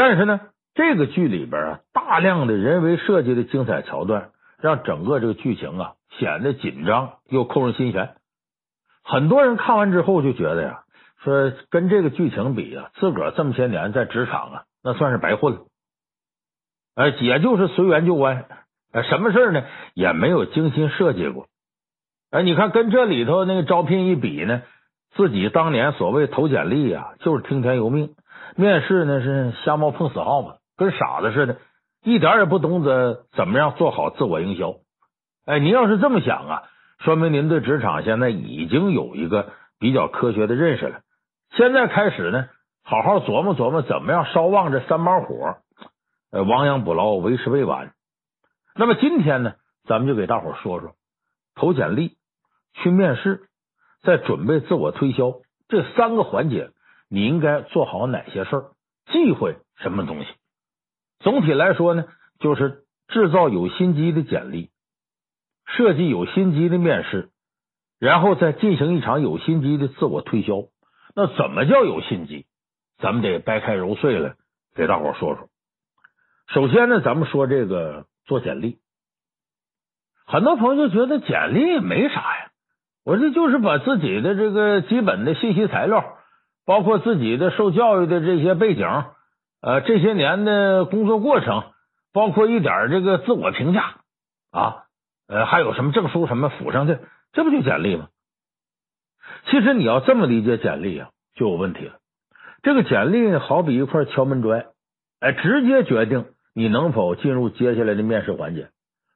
[0.00, 0.40] 但是呢，
[0.72, 8.14] 这个剧里边啊，大量的人为设计的精彩桥段，让整个这个剧情啊显得紧张又扣人心弦。
[9.04, 10.84] 很多人看完之后就觉得呀，
[11.22, 15.66] 说跟这个剧情比啊，自个儿这么些年在职场啊，那算是白混了。
[16.94, 18.46] 哎，也就是随缘就弯，
[18.92, 21.48] 哎，什么事呢也没有精心设计过。
[22.30, 24.62] 哎，你看跟这里头那个招聘一比呢，
[25.14, 28.14] 自己当年所谓投简历啊，就是听天由命。
[28.60, 31.56] 面试呢是瞎猫碰死耗子，跟傻子似的，
[32.04, 34.74] 一点也不懂得怎么样做好自我营销。
[35.46, 36.62] 哎，您要是这么想啊，
[36.98, 41.00] 说明您对职场现在已经有一个比较科学的认识了。
[41.56, 42.48] 现在开始呢，
[42.84, 45.56] 好好琢磨琢磨怎么样烧旺这三把火。
[46.30, 47.94] 呃，亡羊补牢，为时未晚。
[48.76, 49.54] 那么今天呢，
[49.88, 50.92] 咱们就给大伙说说
[51.54, 52.18] 投简历、
[52.74, 53.40] 去面试、
[54.02, 55.32] 再准备自我推销
[55.68, 56.70] 这三个环节。
[57.10, 58.70] 你应该做好哪些事儿？
[59.06, 60.28] 忌讳什么东西？
[61.18, 62.04] 总体来说呢，
[62.38, 64.70] 就是制造有心机的简历，
[65.66, 67.30] 设计有心机的面试，
[67.98, 70.68] 然后再进行一场有心机的自我推销。
[71.16, 72.46] 那怎么叫有心机？
[72.98, 74.36] 咱们得掰开揉碎了
[74.76, 75.48] 给大伙说说。
[76.46, 78.78] 首先呢，咱们说这个做简历，
[80.26, 82.52] 很多朋友觉得简历没啥呀，
[83.04, 86.18] 我这就是把自己的这个基本的信息材料。
[86.64, 88.86] 包括自己的受教育的这些背景，
[89.60, 91.64] 呃，这些年的工作过程，
[92.12, 93.96] 包括一点这个自我评价
[94.50, 94.84] 啊，
[95.26, 96.98] 呃，还有什么证书什么附上去，
[97.32, 98.08] 这不就简历吗？
[99.46, 101.94] 其实你要这么理解简历啊，就有问题了。
[102.62, 104.66] 这个简历，好比一块敲门砖，
[105.20, 108.68] 哎，直接决定你能否进入接下来的面试环节。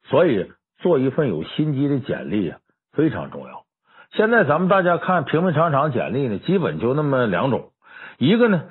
[0.08, 2.58] 所以，做一份有心机的简历啊，
[2.92, 3.63] 非常重要。
[4.16, 7.72] 现在咱们大家看平平常常简历呢，基本就那么两种，
[8.16, 8.62] 一个呢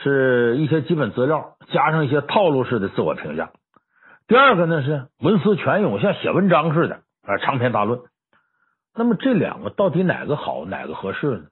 [0.00, 3.46] 是一些基本资料，加上一些套路式的自我评价；
[4.28, 8.00] 第二个呢是文思泉涌，像写文章似的啊，长篇大论。
[8.94, 11.44] 那么这两个到底哪个好，哪个合适呢？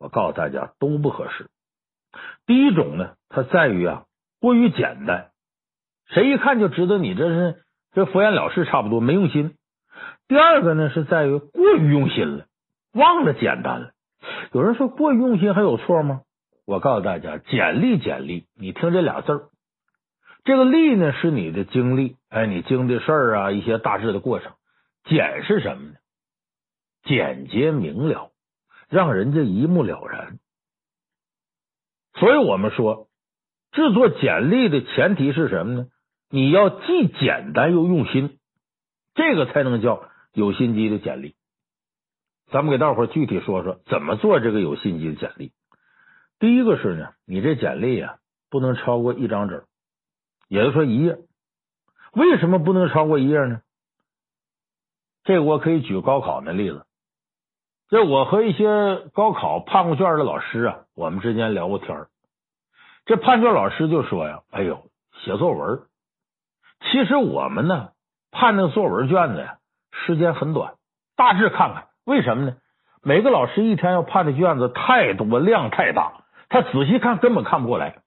[0.00, 1.46] 我告诉大家，都不合适。
[2.46, 4.06] 第一种呢，它在于啊
[4.40, 5.28] 过于简单，
[6.08, 9.54] 谁一看就知道你这是这敷衍了事，差不多没用心。
[10.26, 12.46] 第二个呢是在于过于用心了。
[12.98, 13.92] 忘了简单了。
[14.52, 16.22] 有人说过于用心还有错吗？
[16.66, 19.48] 我告诉大家，简历简历，你听这俩字儿，
[20.44, 24.52] 这个历呢是你的经历，哎，你经历事啊，一些大致的过程。
[25.04, 25.94] 简是什么呢？
[27.04, 28.32] 简洁明了，
[28.90, 30.38] 让人家一目了然。
[32.18, 33.08] 所以我们说，
[33.72, 35.86] 制作简历的前提是什么呢？
[36.28, 38.38] 你要既简单又用心，
[39.14, 41.34] 这个才能叫有心机的简历。
[42.50, 45.52] 咱们给大伙具体说说怎么做这个有心机的简历。
[46.38, 48.16] 第一个是呢，你这简历啊
[48.50, 49.64] 不能超过一张纸，
[50.48, 51.18] 也就是说一页，
[52.12, 53.60] 为什么不能超过一页呢？
[55.24, 56.86] 这我可以举高考的例子。
[57.90, 62.08] 这我和一些高考判过卷的老师啊，我们之间聊过天儿。
[63.04, 64.90] 这判卷老师就说呀：“哎呦，
[65.24, 65.82] 写作文，
[66.80, 67.92] 其实我们呢
[68.30, 69.58] 判那个作文卷子呀，
[69.90, 70.76] 时间很短，
[71.16, 71.88] 大致看看。
[72.08, 72.56] 为什么呢？
[73.02, 77.98] 每个老师一天要判的卷子太多，量太大，他仔细看根本看不过来。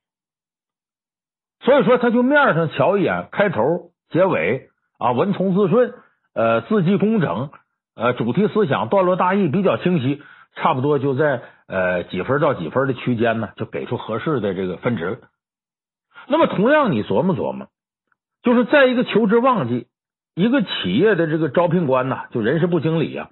[1.60, 5.94] 所以说，他就面上瞧一眼，开头、结尾啊，文从字顺，
[6.34, 7.52] 呃，字迹工整。”
[7.94, 10.24] 呃，主题思想、段落大意比较清晰，
[10.56, 15.20] 差不多就在呃几分到几分的区间呢，就给出合适的这个分值。
[16.28, 17.68] 那么，同样你琢磨琢磨，
[18.42, 19.88] 就是在一个求职旺季，
[20.34, 23.30] 一个企业的这个招聘官呐，就人事部经理呀，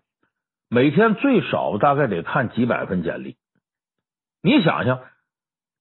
[0.69, 3.38] 每天最少大概得看几百份简历。
[4.43, 4.99] 你想想，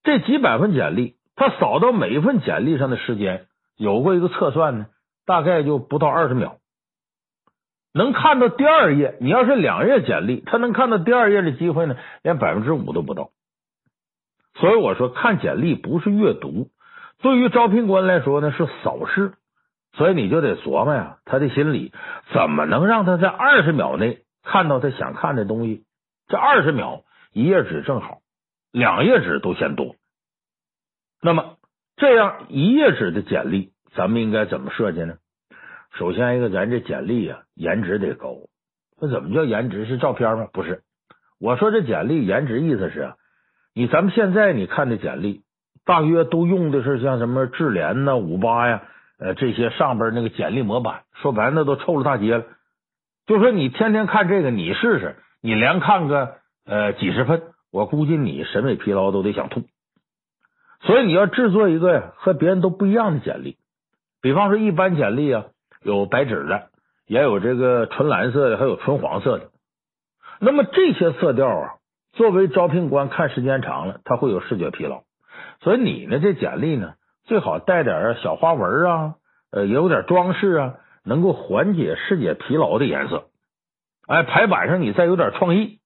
[0.03, 3.47] 这几百份简历，他扫到每一份简历上的时间，
[3.77, 4.87] 有过一个测算呢，
[5.27, 6.57] 大概就不到二十秒。
[7.93, 13.31] 能看到第二页，你要是两页简历，他能看到第二页的机会呢，连百分之五都不到。
[14.55, 16.71] 所以我说，看简历不是阅读，
[17.21, 19.35] 对于招聘官来说呢是扫视。
[19.93, 21.93] 所以你就得琢磨呀，他的心理
[22.33, 24.21] 怎么能让他在二十秒内
[24.51, 25.85] 看到他想看的东西？
[26.27, 28.21] 这二十秒，一页纸正好，
[28.73, 29.95] 两页纸都嫌多。
[31.21, 31.57] 那么
[31.97, 35.17] 这样一页纸的简历，咱们应该怎么设计呢？
[35.99, 38.37] 首先一个，咱这简历啊，颜值得高。
[39.01, 39.85] 那怎么叫颜值？
[39.85, 40.49] 是照片吗？
[40.53, 40.83] 不是。
[41.39, 43.13] 我说这简历颜值意思是，
[43.75, 45.43] 你咱们现在你看的简历，
[45.85, 48.83] 大约都用的是像什么智联呐、五八呀，
[49.19, 52.45] 呃这些上边那个简历模板，说白了那都臭了大街了。
[53.29, 56.35] 就说你天天看这个，你试试，你连看个
[56.67, 59.63] 呃几十份，我估计你审美疲劳都得想吐。
[60.81, 63.57] 所以你要制作一个和别人都不一样的简历，
[64.21, 65.45] 比方说一般简历啊。
[65.81, 66.71] 有白纸的，
[67.07, 69.51] 也有这个纯蓝色的，还有纯黄色的。
[70.41, 71.75] 那么这些色调啊，
[72.15, 75.05] 作为招聘官看时间长了，他会有视觉疲劳。
[75.61, 76.95] 所以你呢，这简历呢，
[77.27, 79.15] 最好带点小花纹啊，
[79.53, 83.29] 呃，也有点装饰啊，能够缓解视觉疲劳的颜色。
[84.07, 85.81] 哎，排版上你再有点创意，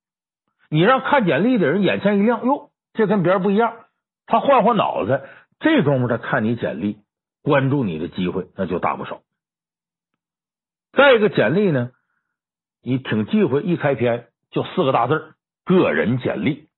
[0.70, 3.74] 你让看简历的人眼前一亮，哟，这跟别人不一样。
[4.26, 5.22] 他换换脑子，
[5.58, 6.98] 这功夫他看你简历，
[7.42, 9.22] 关注你的机会那就大不少。
[10.92, 11.90] 再一个简历呢，
[12.82, 16.68] 你挺忌讳，一开篇就四个大字“个人简历”，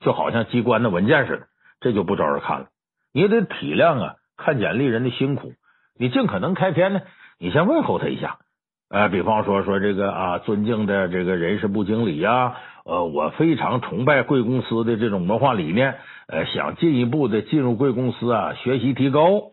[0.00, 1.46] 就好像机关的文件似的，
[1.80, 2.68] 这就不招人看了。
[3.12, 5.52] 你得体谅啊，看简历人的辛苦，
[5.98, 7.02] 你尽可能开篇呢，
[7.38, 8.38] 你先问候他一下，
[8.88, 19.50] 呃，比方说说这个啊，尊敬的这个人事部经理呀，呃，我非常崇拜贵公司的这种文化理念，呃，想进一步的进入贵公司啊，学习提高。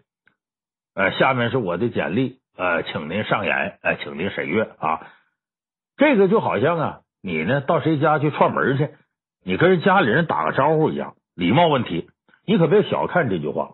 [0.95, 2.39] 呃，下面是我的简历。
[2.55, 5.07] 呃，请您上演，呃，请您审阅啊。
[5.97, 8.89] 这个就好像啊，你呢到谁家去串门去，
[9.43, 12.07] 你跟人家里人打个招呼一样，礼貌问题。
[12.45, 13.71] 你可别小看这句话。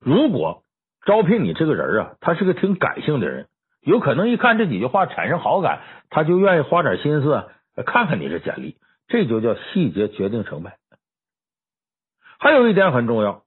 [0.00, 0.63] 如果
[1.04, 3.46] 招聘你这个人啊，他是个挺感性的人，
[3.82, 7.44] 有可能一看这几句话产生好感，他就愿意花点心思
[7.84, 8.76] 看看你这简历。
[9.06, 10.78] 这就叫细节决定成败。
[12.38, 13.42] 还有一点很重要，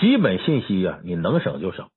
[0.00, 1.88] 基本信息呀，你能省就省。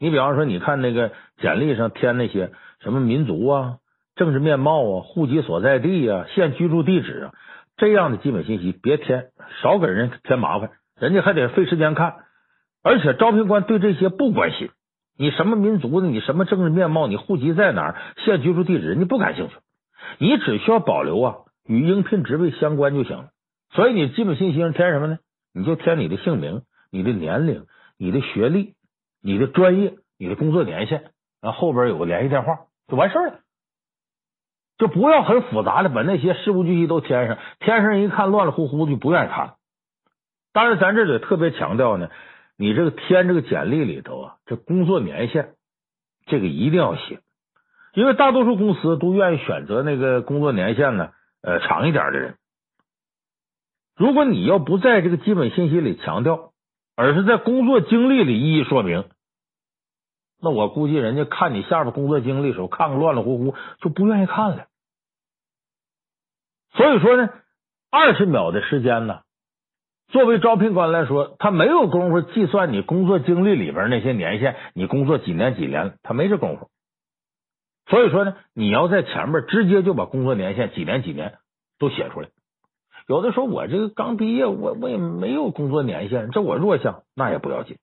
[0.00, 3.76] 你比方说，你看那个简历上填那些什么民族啊、
[4.16, 7.34] 政治面貌啊、户籍所在地啊、现居住地址啊
[7.76, 9.30] 这样的基本信息，别填，
[9.62, 12.16] 少给人添麻烦，人家还得费时间看。
[12.82, 14.70] 而且招聘官对这些不关心，
[15.16, 19.54] 你什么民族的，你什么政治面貌，你户籍在哪儿，现居住地址，人家不感兴趣。
[20.18, 23.30] 你只需要保留啊与应聘职位相关就行了。
[23.72, 25.18] 所以你基本信息上填什么呢？
[25.52, 27.66] 你就填你的姓名、你的年龄、
[27.98, 28.74] 你的学历。
[29.22, 31.10] 你的专业，你的工作年限，
[31.42, 33.40] 然后后边有个联系电话就完事儿了，
[34.78, 39.56] 就不要很复杂的把那些事无巨细都填上，填上一看乱了乎乎的就不愿意看。
[40.54, 42.08] 当然，咱这里特别强调呢，
[42.60, 45.54] 你这个填这个简历里头啊，这工作年限
[46.26, 47.20] 这个一定要写，
[47.94, 51.10] 因为大多数公司都愿意选择那个工作年限呢
[51.42, 52.36] 呃长一点的人。
[53.96, 56.50] 如果你要不在这个基本信息里强调。
[56.96, 59.08] 而是在工作经历里一一说明，
[60.38, 64.66] 那我估计人家看你下边工作经历的时候，看个乱乱乎乎就不愿意看了。
[66.74, 67.30] 所以说呢，
[67.90, 69.22] 二十秒的时间呢，
[70.10, 76.68] 作为招聘官来说，他没有功夫计算你工作经历里边那些年限，你工作几年几年，他没这功夫。
[77.88, 81.34] 所以说呢，你要在前面直接就把工作年限几年几年
[81.78, 82.28] 都写出来。
[83.06, 87.78] 有的说，我这个刚毕业，我我也没有工作年限，这我弱项，那也不要紧。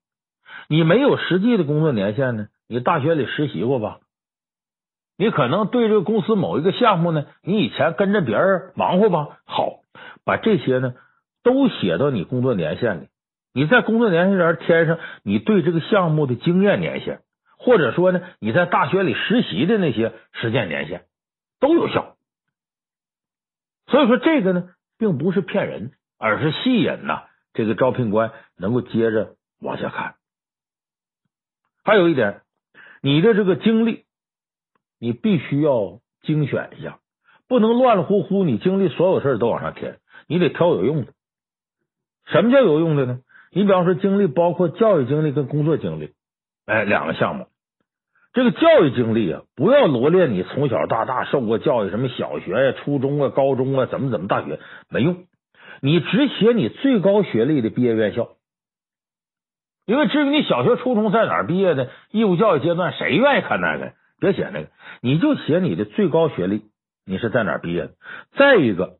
[0.68, 4.00] 你没有实际的工作年限呢，你大学里实习过吧？
[5.16, 9.40] 你可能对这个公司某一个项目呢，你以前跟着别人忙活吧？
[9.44, 9.80] 好，
[10.24, 10.94] 把这些呢
[11.48, 13.08] 都写到你工作年限里。
[13.54, 17.20] 你在工作年限上填上你对这个项目的经验年限，
[17.56, 21.06] 或者说呢你在大学里实习的那些实践年限
[21.58, 22.16] 都有效。
[23.86, 24.68] 所以说这个呢，
[24.98, 27.22] 并不是骗人，而是吸引呐
[27.54, 30.16] 这个招聘官能够接着往下看。
[31.82, 32.42] 还有一点，
[33.00, 34.04] 你的这个经历。
[35.00, 36.98] 你必须要精选一下，
[37.46, 38.42] 不能乱乎乎。
[38.42, 41.12] 你经历所有事都往上填，你得挑有用的。
[42.30, 43.20] 什么叫有用的呢？
[43.50, 46.12] 你比方说，经历包括教育经历跟工作经历，
[46.66, 47.46] 哎，两个项目。
[48.34, 54.60] 这个教育经历啊，不要罗列你从小到大受过教育，什么小学呀、初中啊、高中啊，怎么怎么大学
[54.90, 55.24] 没用。
[55.80, 58.28] 你只写你最高学历的毕业院校，
[59.86, 63.92] 因为至于你小学、初中在哪儿毕业的，义务教育阶段，谁愿意看那个？
[64.20, 64.68] 别写那个，
[65.00, 66.64] 你就写你的最高学历，
[67.06, 67.92] 你是在哪儿毕业的？
[68.36, 68.98] 再一个，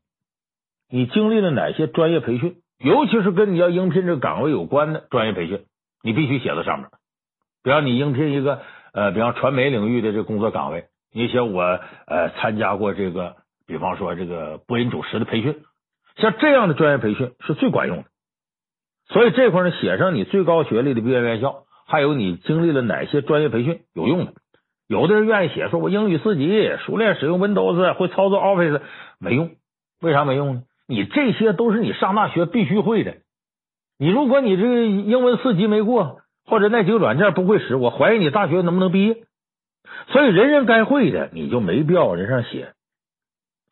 [0.88, 5.64] 你经历了哪些专业培训，尤其是跟你要应聘这个岗位有关的专业培训，
[6.02, 6.88] 你必须写在上面。
[7.62, 8.60] 比方你应聘一个
[8.92, 15.56] 呃，比方传媒领域的这个工作岗位，你写我呃参加过这个，比方说这个播音主持的培训，
[16.16, 18.04] 像这样的专业培训是最管用的。
[19.08, 24.34] 所以这块呢，写上你最高学历的毕业院校，还有你经历了哪些专业培训有用的。
[24.86, 26.46] 有的人愿意写，说我英语四级，
[26.86, 28.80] 熟练使用 Windows，会操作 Office，
[29.18, 29.50] 没用。
[30.00, 30.62] 为啥没用呢？
[30.88, 33.18] 你这些都是你上大学必须会的。
[33.98, 39.24] 你如果你这个英文四级没过，或者那几个软件不会使，我怀疑你大学能不能毕业。
[40.08, 42.72] 所以人人该会的，你就没必要往这上写。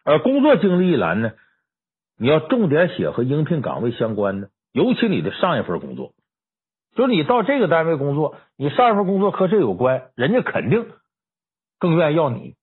[0.04, 1.32] 而工作经历一栏呢，
[2.18, 6.12] 你要重点写和应聘岗位相关的，尤其你的上一份工作，
[6.94, 10.86] 就是你到这个单位工作，你上一份工作和这有关，人家肯定。
[11.78, 12.56] 更愿意要你，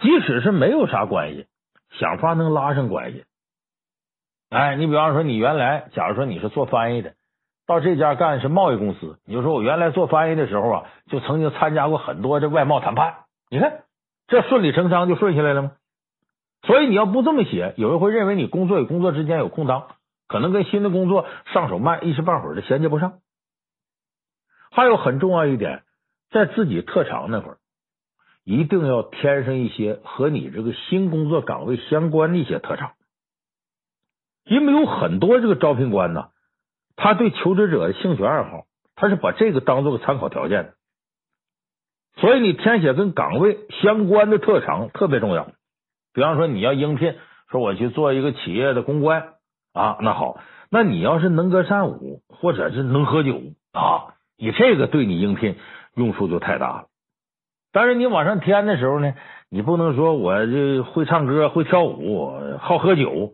[0.00, 1.46] 即使是没有啥关系，
[1.98, 3.24] 想法能拉上关系。
[4.54, 7.14] 哎，你比方说，你原来假如说你是做翻译的，
[7.66, 13.24] 到这家干是贸易公司，你就说我原来做翻译的时候啊，就曾经参加过很多这外贸谈判。
[13.50, 13.82] 你看，
[14.28, 15.72] 这顺理成章就顺下来了吗？
[16.62, 19.88] 所以你要不这么写，有人会认为你工作与工作之间有空档，
[20.28, 23.14] 可能跟新的工作上手慢，一时半会儿的衔接不上。
[24.70, 25.82] 还有很重要一点，
[26.30, 27.56] 在自己特长那会儿。
[28.44, 32.92] 一定要添上一些和你这个新工作岗位相关的一些特长，
[34.44, 36.28] 因为有很多这个招聘官呢，
[36.96, 38.64] 他对求职者的兴趣爱好，
[38.94, 40.74] 他是把这个当做个参考条件的，
[42.16, 45.48] 所以你填写跟岗位相关的特长特别重要。
[46.12, 47.14] 比方说你要应聘，
[47.50, 49.34] 说我去做一个企业的公关
[49.72, 50.38] 啊，那好，
[50.70, 53.40] 那你要是能歌善舞或者是能喝酒
[53.72, 55.56] 啊，你这个对你应聘
[55.94, 56.86] 用处就太大了。
[57.72, 59.14] 但是你往上填的时候呢，
[59.48, 63.32] 你不能说我这会唱歌、会跳舞、好喝酒。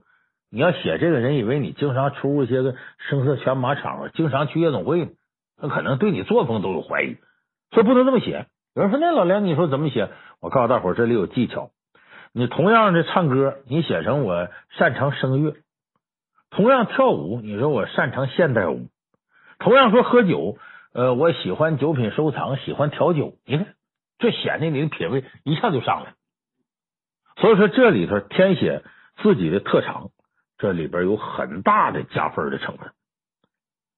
[0.50, 2.74] 你要写这个人以为你经常出入一些个
[3.08, 5.10] 声色犬马场合，经常去夜总会，
[5.56, 7.16] 他可能对你作风都有怀疑，
[7.70, 8.46] 所以不能这么写。
[8.74, 11.70] 有人说：“那老梁，你说怎么写？”我告诉大伙，这里有技巧。
[12.32, 15.52] 你同样的唱歌，你写成我擅长声乐；
[16.50, 18.88] 同样跳舞，你说我擅长现代舞；
[19.58, 20.58] 同样说喝酒，
[20.92, 23.34] 呃，我喜欢酒品收藏，喜欢调酒。
[23.44, 23.66] 你看。
[24.22, 26.12] 这显得你的品位一下就上来，
[27.40, 28.82] 所以说这里头填写
[29.22, 30.10] 自己的特长，
[30.60, 32.90] 这里边有很大的加分的成分。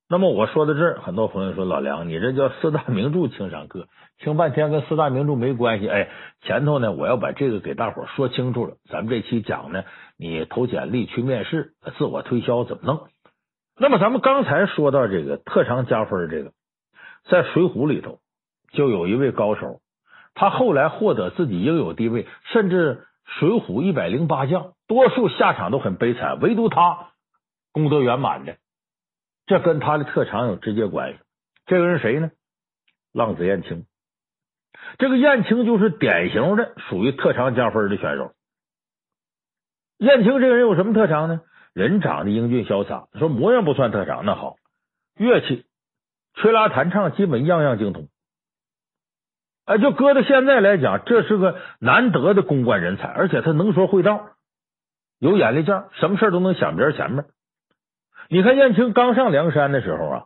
[0.09, 3.89] 那么我说到这儿，很多朋友说老梁，你这叫四大名著情商课，
[4.19, 5.89] 听半天跟四大名著没关系。
[5.89, 6.11] 哎，
[6.43, 8.77] 前头呢，我要把这个给大伙说清楚了。
[8.91, 9.85] 咱们这期讲呢，
[10.19, 13.09] 你投简历去面试，自我推销怎么弄？
[13.79, 16.53] 那么咱们刚才说到这个特长加分，这个
[17.25, 18.19] 在《水浒》里头
[18.73, 19.81] 就有一位高手。
[20.35, 27.13] 他后来获得自己应有地位，甚至水浒一百零八将多数下场都很悲惨，唯独他
[27.73, 28.59] 功德圆满的，
[29.47, 31.19] 这跟他的特长有直接关系。
[31.65, 32.31] 这个人谁呢？
[33.11, 33.87] 浪子燕青。
[34.99, 38.35] 这个燕青就是典型的属于特长加分的选手。
[39.97, 41.41] 燕青这个人有什么特长呢？
[41.73, 44.57] 人长得英俊潇洒，说模样不算特长，那好，
[45.17, 45.65] 乐器
[46.35, 48.09] 吹拉弹唱基本样样精通。
[49.65, 54.29] 哎，就搁到现在来讲，这是个难得的公关人才，而且他能说会道，
[55.23, 57.25] 有眼力见，什么事都能想别人前面。
[58.29, 60.25] 你看燕青刚上梁山的时候啊，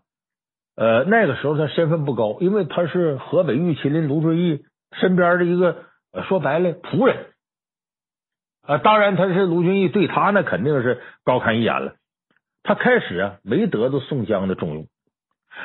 [0.75, 5.85] 呃，那个时候他身份不高，因为他是河北玉麒麟卢俊义身边的一个，
[6.27, 7.27] 说白了仆人
[8.63, 8.79] 啊。
[8.79, 11.97] 当然，他是卢俊义对他那肯定是高看一眼了。
[12.63, 14.87] 他开始啊没得到宋江的重用，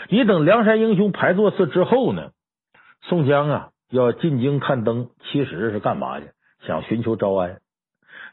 [0.09, 2.31] 你等梁山英雄排座次之后呢？
[3.03, 6.27] 宋江啊要进京看灯，其实是干嘛去？
[6.67, 7.60] 想寻求招安。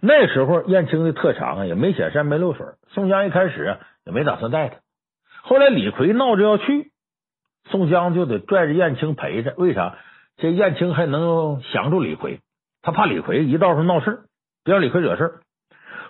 [0.00, 4.76] 那时候燕青的特长啊也没显山没露水，宋江一开始啊也没打算带他。
[5.42, 6.90] 后来李逵闹着要去，
[7.70, 9.54] 宋江就得拽着燕青陪着。
[9.56, 9.98] 为啥？
[10.36, 12.38] 这燕青还能降住李逵，
[12.80, 14.20] 他怕李逵一道上闹事，
[14.62, 15.40] 别让李逵惹事。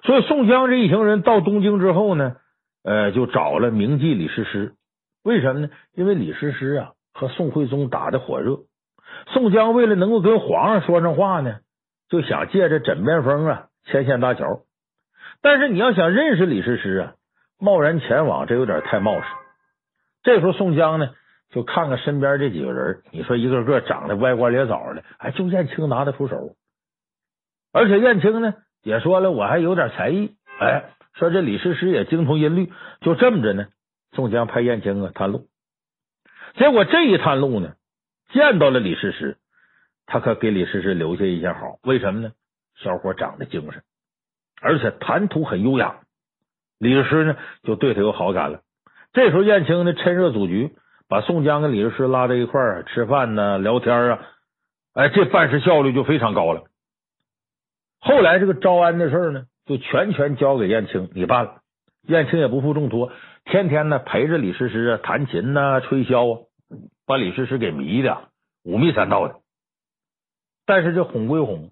[0.03, 2.37] 所以宋江这一行人到东京之后呢，
[2.85, 4.75] 呃，就找了名妓李师师。
[5.25, 5.71] 为什么呢？
[5.95, 8.59] 因为李师师啊和宋徽宗打得火热，
[9.29, 11.61] 宋江为了能够跟皇上说上话呢，
[12.11, 14.63] 就想借着枕边风啊牵线搭桥。
[15.43, 17.15] 但是你要想认识李师师啊，
[17.59, 19.27] 贸然前往这有点太冒失。
[20.23, 21.11] 这时候宋江呢
[21.51, 26.57] 就看看身边这几个人，你说一个个长得歪瓜裂枣的，哎，就燕青拿得出手。
[27.73, 33.69] 而且燕青呢也说了，我还有点才艺，哎，说这李师师也精通音律，就这么着呢。
[34.13, 35.47] 宋江派燕青啊探路，
[36.57, 37.75] 结果这一探路呢，
[38.33, 39.37] 见到了李师师，
[40.07, 41.79] 他可给李师师留下一下好。
[41.83, 42.33] 为什么呢？
[42.83, 43.83] 小伙长得精神，
[44.61, 46.01] 而且谈吐很优雅。
[46.79, 48.61] 李师呢就对他有好感了。
[49.13, 50.77] 这时候燕青呢趁热组局，
[51.09, 54.21] 把宋江跟李师师拉在一块儿吃饭呢、聊天啊，
[54.95, 56.65] 哎，这办事效率就非常高了。
[58.01, 61.63] 后来这个招安的事呢，就全权交给燕青你办了。
[62.03, 63.11] 燕青也不负重托。
[63.45, 66.47] 天天呢陪着李师师啊弹琴呐、啊、吹箫啊，
[67.07, 68.29] 把李师师给迷的
[68.63, 69.37] 五迷三道的。
[70.65, 71.71] 但是这哄归哄，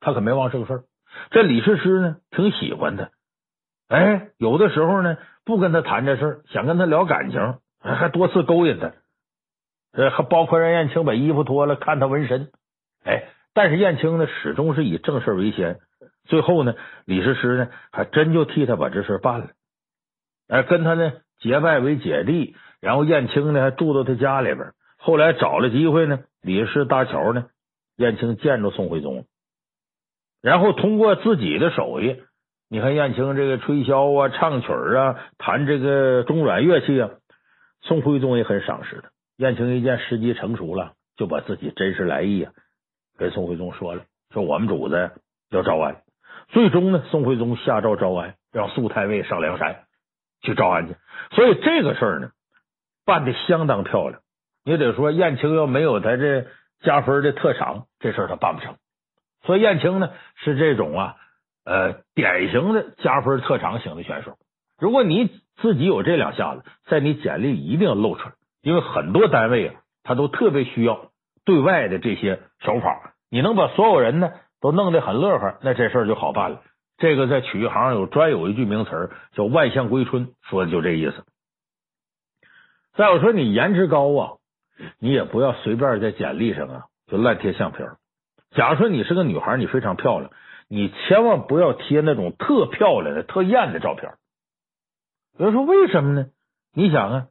[0.00, 0.84] 他可没忘正事儿。
[1.30, 3.10] 这李师师呢挺喜欢他，
[3.88, 8.92] 哎，有的时候呢不跟他谈这事儿想跟他聊感情，还多次勾引他。
[10.10, 12.50] 还包括让燕青把衣服脱了看他纹身。
[13.04, 13.24] 哎，
[13.54, 15.78] 但是燕青呢始终是以正事为先。
[16.26, 16.74] 最后呢，
[17.06, 19.48] 李师师呢还真就替他把这事办了。
[20.46, 24.72] 哎，跟他呢结拜为姐弟，然后燕青呢还住到他家里边。
[24.98, 27.46] 后来找了机会呢，李师搭桥呢，
[27.96, 29.24] 燕青见着宋徽宗，
[30.42, 32.22] 然后通过自己的手艺，
[32.68, 37.10] 你看燕青这个吹箫啊、唱曲啊、弹这个中阮乐器啊，
[37.82, 39.10] 宋徽宗也很赏识他。
[39.36, 42.52] 燕青一见时机成熟了，就把自己真实来意啊
[43.16, 45.10] 跟宋徽宗说了，说我们主子
[45.50, 46.02] 要招安。
[46.48, 49.84] 最终呢，宋徽宗下诏招安，让苏太尉上梁山。
[50.40, 50.94] 去招安去，
[51.34, 52.30] 所以这个事儿呢
[53.04, 54.20] 办的相当漂亮。
[54.64, 56.46] 你得说燕青要没有他这
[56.80, 58.76] 加分的特长，这事儿他办不成。
[59.44, 61.16] 所以燕青呢是这种啊
[61.64, 64.36] 呃典型的加分特长型的选手。
[64.78, 71.10] 如果你自己有这两下子，在你简历一定要露出来，因为很多单位啊他都特别需要
[71.44, 73.14] 对外的这些手法。
[73.30, 74.30] 你能把所有人呢
[74.60, 76.62] 都弄得很乐呵，那这事儿就好办了。
[76.96, 81.24] 这个在曲艺行有专有一句名词叫“万象归春”，说的就这意思。
[82.94, 84.32] 再有说你颜值高啊，
[84.98, 87.88] 你也不要随便在简历上啊就乱贴相片。
[88.50, 90.30] 假如说你是个女孩，你非常漂亮，
[90.68, 94.12] 你千万不要贴那种特漂亮的、特艳的照片。
[95.38, 96.26] 有人说为什么呢？
[96.74, 97.26] 你想啊，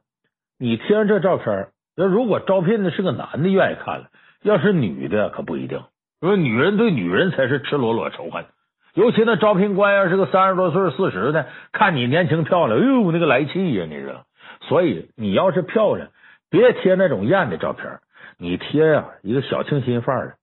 [0.58, 4.06] 你贴上这照片，那如果招聘的是个男的愿意看了，
[4.42, 5.82] 要是女的可不一定。
[6.20, 8.46] 因为女人对女人才是赤裸裸仇恨。
[8.94, 14.24] 尤其那招聘官要是个三十多岁、四十的，看你年轻漂亮，哎呦，那个来气呀，你知道？
[14.62, 16.08] 所以你要是漂亮，
[16.50, 18.00] 别贴那种艳的照片，
[18.38, 20.37] 你贴呀一个小清新范儿的。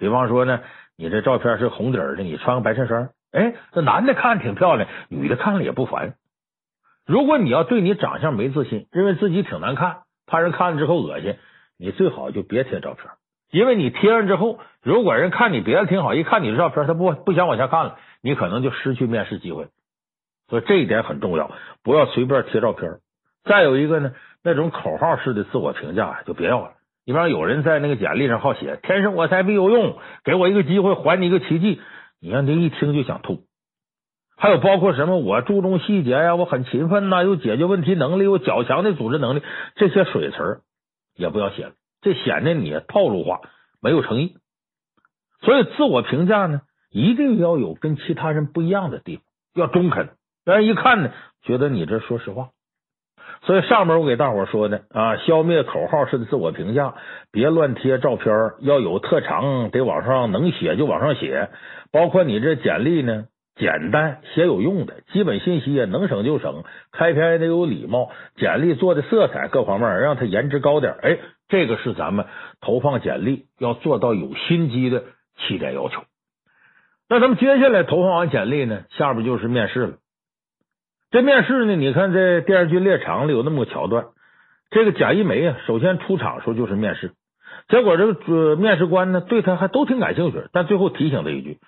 [0.00, 0.62] 比方说呢，
[0.96, 6.14] 你这照片是红底儿的，你穿个白衬衫，哎，这男的看着挺漂亮，女的看了也不烦。
[7.06, 11.36] 如果你要对你长相没自信，认为自己挺难看，怕人看了之后恶心，
[11.78, 13.04] 你最好就别贴照片。
[13.50, 19.68] 因为你贴上之后，如果人看你别的挺好，一看你的照片，他不不想往下看了，你可能就失去面试机会。
[20.48, 21.50] 所以这一点很重要，
[21.82, 23.00] 不要随便贴照片。
[23.44, 26.72] 再有一个呢，那种口号式的自我评价就别要了。
[27.10, 31.80] 你比方有人在那个简历上好写“天生我材必有用”，给我一个机会，还你一个奇迹，
[32.20, 33.40] 你让人一听就想吐。
[34.36, 39.42] 还有包括什么我注重细节呀，我很勤奋呐，有解决问题能力，有较强的组织能力，
[39.74, 40.60] 这些水词
[41.16, 41.72] 也不要写了。
[42.00, 43.40] 这显得你套路化，
[43.82, 44.36] 没有诚意。
[45.40, 46.60] 所以自我评价呢，
[46.92, 50.10] 一定要有跟其他人不一样的地方，要中肯，
[50.44, 51.10] 让人一看呢，
[51.42, 52.50] 觉得你这说实话。
[53.42, 56.94] 所以上面我给大伙说的啊，消灭口号式的自我评价，
[57.32, 61.48] 别乱贴照片，要有特长，得往上能写就往上写，
[61.92, 63.26] 包括你这简历呢。
[63.56, 66.64] 简单写有用的基本信息啊，能省就省。
[66.92, 70.94] 开篇也得有礼貌，简历做的色彩各方面让它颜值高点。
[71.02, 71.18] 哎，
[71.48, 72.24] 这个是咱们
[72.62, 75.02] 投放简历要做到有心机的
[75.36, 76.04] 七点要求。
[77.10, 79.92] 那咱们接下来投放完简历呢，下边就是面试了。
[81.10, 84.06] 这面试呢，你看在电视剧《猎场》里有那么个桥段，
[84.70, 87.12] 这个贾一梅啊，首先出场的时候就是面试。
[87.68, 91.58] 结果这个面试官呢，对他还都挺感兴趣，但最后提醒他一句，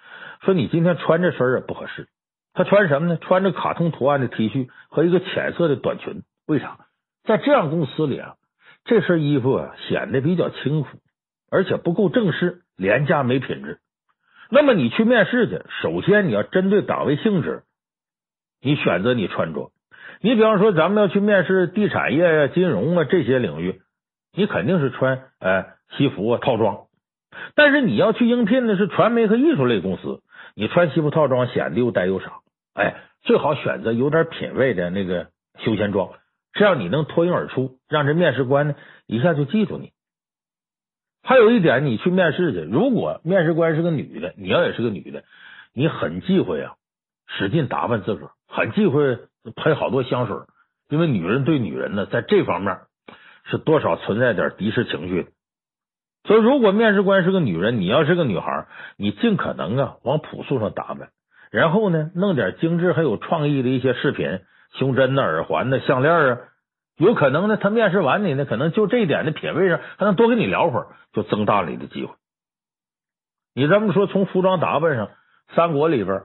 [0.45, 2.07] 说你今天穿这身啊不合适。
[2.55, 3.19] 他穿什么呢？
[3.21, 6.23] 穿着卡通图案的 T 恤和一个浅色的短裙。
[6.47, 6.79] 为啥？
[7.25, 8.35] 在这样公司里啊，
[8.85, 10.99] 这身衣服啊显得比较轻浮，
[11.51, 13.79] 而且不够正式，廉价没品质。
[14.51, 17.63] 那么你去面试去，首先你要针对岗位性质，
[18.63, 19.73] 你选择你穿着。
[20.21, 23.83] 你比方说，咱们要去面试地产业呀、金融啊这些领域，
[24.33, 26.87] 你肯定是穿哎西服啊套装。
[27.55, 30.23] 但是你要去应聘的是传媒和艺术类公司，
[30.55, 32.41] 你穿西服套装显得又呆又傻。
[32.75, 36.11] 哎，最好选择有点品位的那个休闲装，
[36.53, 38.75] 这样你能脱颖而出，让这面试官呢
[39.07, 39.91] 一下就记住你。
[41.25, 45.25] 还有一点，你去面试去，如果面试官是个女的，你要也是个女的，
[45.75, 46.75] 你很忌讳啊，
[47.27, 49.19] 使劲打扮自个儿，很忌讳
[49.57, 50.37] 喷好多香水，
[50.91, 52.81] 因为女人对女人呢，在这方面
[53.45, 55.31] 是多少存在点敌视情绪的。
[56.25, 61.11] 所以，如果面试官是个女人，你要是个女孩，你尽可能啊往朴素上打扮。
[61.51, 64.41] 然后呢，弄点精致还有创意的一些饰品，
[64.79, 66.39] 胸针呐、耳环呐、项链啊，
[66.97, 72.15] 有可能呢，他面试完你呢，可能就这一点的品味上，还能多跟你聊会儿，就增大了你的机会。
[73.55, 75.11] 你这么说，从服装打扮上，
[75.55, 76.23] 三国里边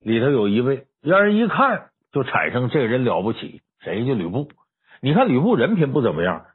[0.00, 4.48] 里头有一位让人一看就产生这个人了不起，谁就吕布。
[5.00, 6.46] 你看吕布人品不怎么样，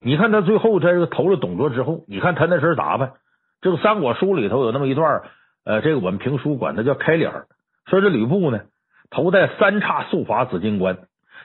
[0.00, 3.12] 你看他最后在这个投了董卓之后，你看他那身打扮，
[3.60, 5.22] 这个三国书里头有那么一段。
[5.64, 7.46] 呃，这个我们评书管他叫开脸儿，
[7.90, 8.60] 说这吕布呢，
[9.10, 10.96] 头戴三叉素发紫金冠，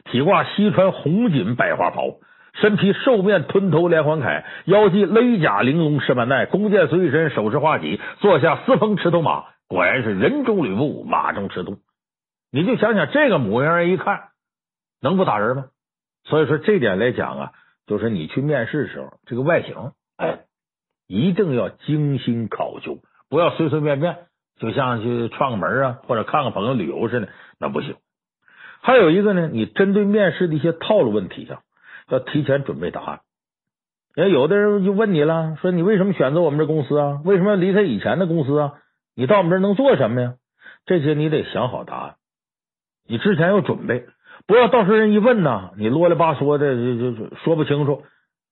[0.06, 2.20] 体挂西川红锦百花袍，
[2.54, 11.80] 身披兽面吞头连环铠，腰系勒甲玲珑十八奈，弓箭随身，手持画戟，坐下四风赤兔马，果然是人中吕布，马中赤兔。
[12.56, 14.26] 你就想想这个模样，一看
[15.02, 15.66] 能不打人吗？
[16.26, 17.52] 所以说这点来讲啊，
[17.88, 20.42] 就是你去面试的时候，这个外形，哎，
[21.08, 23.00] 一定要精心考究。
[23.28, 24.28] 不要随随便便，
[24.60, 27.30] 就像去串个门啊，或者看个朋友旅游似的，
[27.60, 27.96] 那不行。
[28.82, 31.64] 还有一个呢，你针对面试的一些套路问题上，
[32.08, 33.22] 要提前准备答案。
[34.16, 37.20] 因为有的人就问你了，说你为什么选择我们这公司啊？
[37.26, 38.74] 为什么要离开以前的公司啊？
[39.16, 40.36] 你到我们这儿能做什么呀？
[40.86, 42.16] 这些你得想好答案，
[43.08, 44.06] 你之前要准备，
[44.48, 48.04] 不要到时候人一问呢，你啰里吧嗦的就就说不清楚。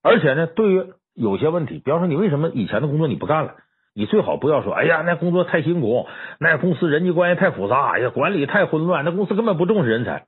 [0.03, 3.55] 而且呢，对于有些问题，比方说你为什么以前的工作你不干了？
[3.93, 6.07] 你最好不要说，哎呀，那工作太辛苦，
[6.39, 10.25] 那公司人际关系太复杂，哎呀，管理太混乱，那公司根本不重视人才，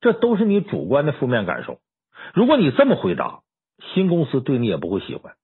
[0.00, 1.78] 这都是你主观的负面感受。
[2.34, 3.40] 如果你这么回答，
[3.94, 5.34] 新公司对你也不会喜欢。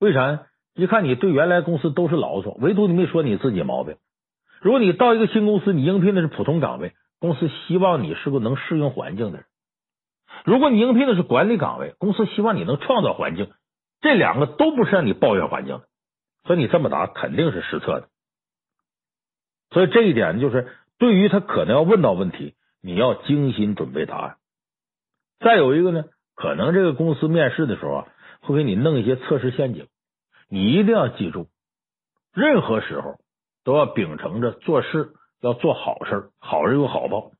[0.00, 0.40] 为啥呢？
[0.74, 3.96] 一看你对原来公司都是牢骚，唯独你没说你自己毛病。
[4.60, 9.46] 如果你到一个新公司，你应聘的是普通岗位，公司希望你是个能适应环境的人。
[10.44, 13.50] 如果你应聘的是管理岗位，公司希望你能创造环境。
[14.00, 15.88] 这两个都不是让你抱怨环境的。
[16.44, 18.08] 所以你这么答肯定是失策的，
[19.70, 24.36] 所以这一点就是对于他可能要问到问题，你要精心准备答案。
[25.40, 26.04] 再有一个呢，
[26.34, 28.06] 可能这个公司面试的时候啊，
[28.40, 29.88] 会给你弄一些测试陷阱，
[30.48, 31.48] 你一定要记住，
[32.32, 33.16] 任何时候
[33.64, 37.30] 都要秉承着做事要做好事，好人有好报。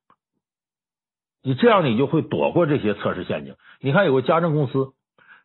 [1.42, 3.56] 你这样你就会躲过这些测试陷阱。
[3.80, 4.92] 你看有个家政公司。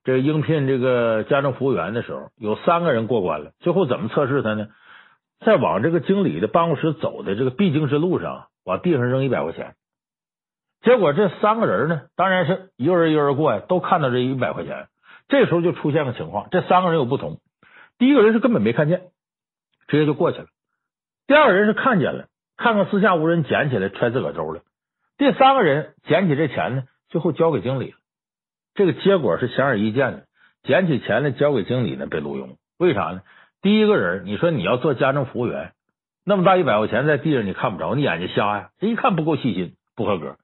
[0.05, 3.53] 这个应聘这个家政服务员的时候，有三个人过关了。
[3.61, 4.67] 最后怎么测试他呢？
[5.45, 9.75] 在往这个经理的办公室走的这个必经之路上，往地上扔一百块钱。
[10.81, 14.89] 结果这三个人呢，当然是一个人一个人过呀，都看到这一百块钱。
[15.29, 17.39] 这时候就出现个情况，这三个人有不同。
[17.97, 19.03] 第一个人是根本没看见，
[19.87, 20.47] 直接就过去了。
[21.27, 22.27] 第二个人是看见了，
[22.63, 24.61] 看看四下无人，捡起来揣自个兜了。
[25.17, 27.97] 第三个人捡起这钱呢，最后交给经理了。
[28.73, 30.23] 这个结果是显而易见的，
[30.63, 32.55] 捡起钱来交给经理呢，被录用。
[32.79, 33.21] 为啥呢？
[33.61, 35.73] 第一个人，你说你要做家政服务员，
[36.25, 38.69] 那么大一百块钱在地上你看不着，你眼睛瞎呀？
[38.79, 40.37] 这一看不够细心，不合格。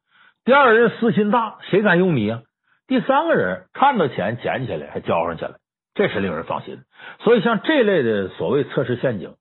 [0.43, 2.41] 第二个人私心大，谁敢用你啊？
[2.85, 5.55] 第三个人看到钱捡起来还交上去了，
[5.93, 6.79] 这是令人放心。
[7.23, 9.35] 所以像这类的所谓测试陷阱，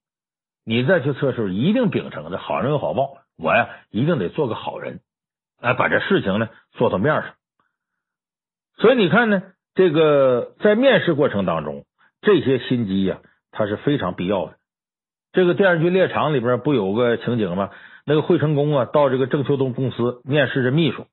[0.69, 5.01] 你再去测试，一定秉承着好人有好报，我呀一定得做个好人，
[5.63, 7.25] 哎，把这事情呢做到面上。
[8.77, 9.43] 所以你看呢，
[9.75, 11.87] 这个在面试过程当中，
[12.21, 14.57] 这些心机呀，它是非常必要的。
[15.33, 17.71] 这个电视剧《猎场》里边不有个情景吗？
[18.05, 21.07] 那个惠成功啊，到这个郑秋冬公司面试这秘书，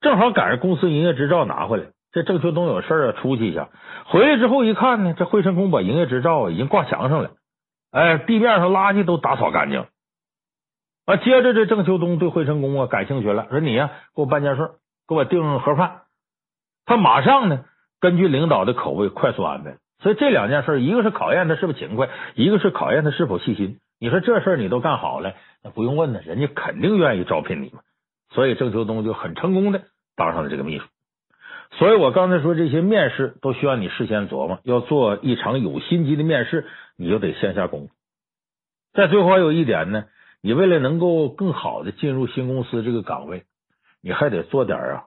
[0.00, 1.84] 正好赶上公司营业执照拿回来。
[2.10, 3.68] 这郑秋冬有事啊，出去一下，
[4.06, 7.30] 回来之后一看呢，这惠成功把营业执照已经挂墙上了，
[7.96, 9.86] 哎，地面上垃圾都打扫干净。
[11.06, 14.72] 啊，接着这郑秋冬对惠成功啊感兴趣了，说你呀，给我办件事，
[15.08, 16.02] 给我订盒饭。
[16.84, 17.64] 他马上呢，
[17.98, 23.78] 根据领导的口味快速安排，所以这两件事，一个是考验他是不是勤快，一个是考验他是否细心。
[23.98, 25.32] 你说这事你都干好了，
[25.64, 27.80] 那不用问了，人家肯定愿意招聘你嘛。
[28.28, 29.84] 所以郑秋冬就很成功的
[30.16, 30.84] 当上了这个秘书。
[31.72, 37.90] 所以我刚才说这些面试都需要你事先琢磨，要做一场有心机的面试，你就得先下功夫。
[38.94, 40.04] 在最后还有一点呢，
[40.40, 43.44] 你为了能够更好的进入新公司这个岗位，
[44.00, 45.04] 你还得做点啊。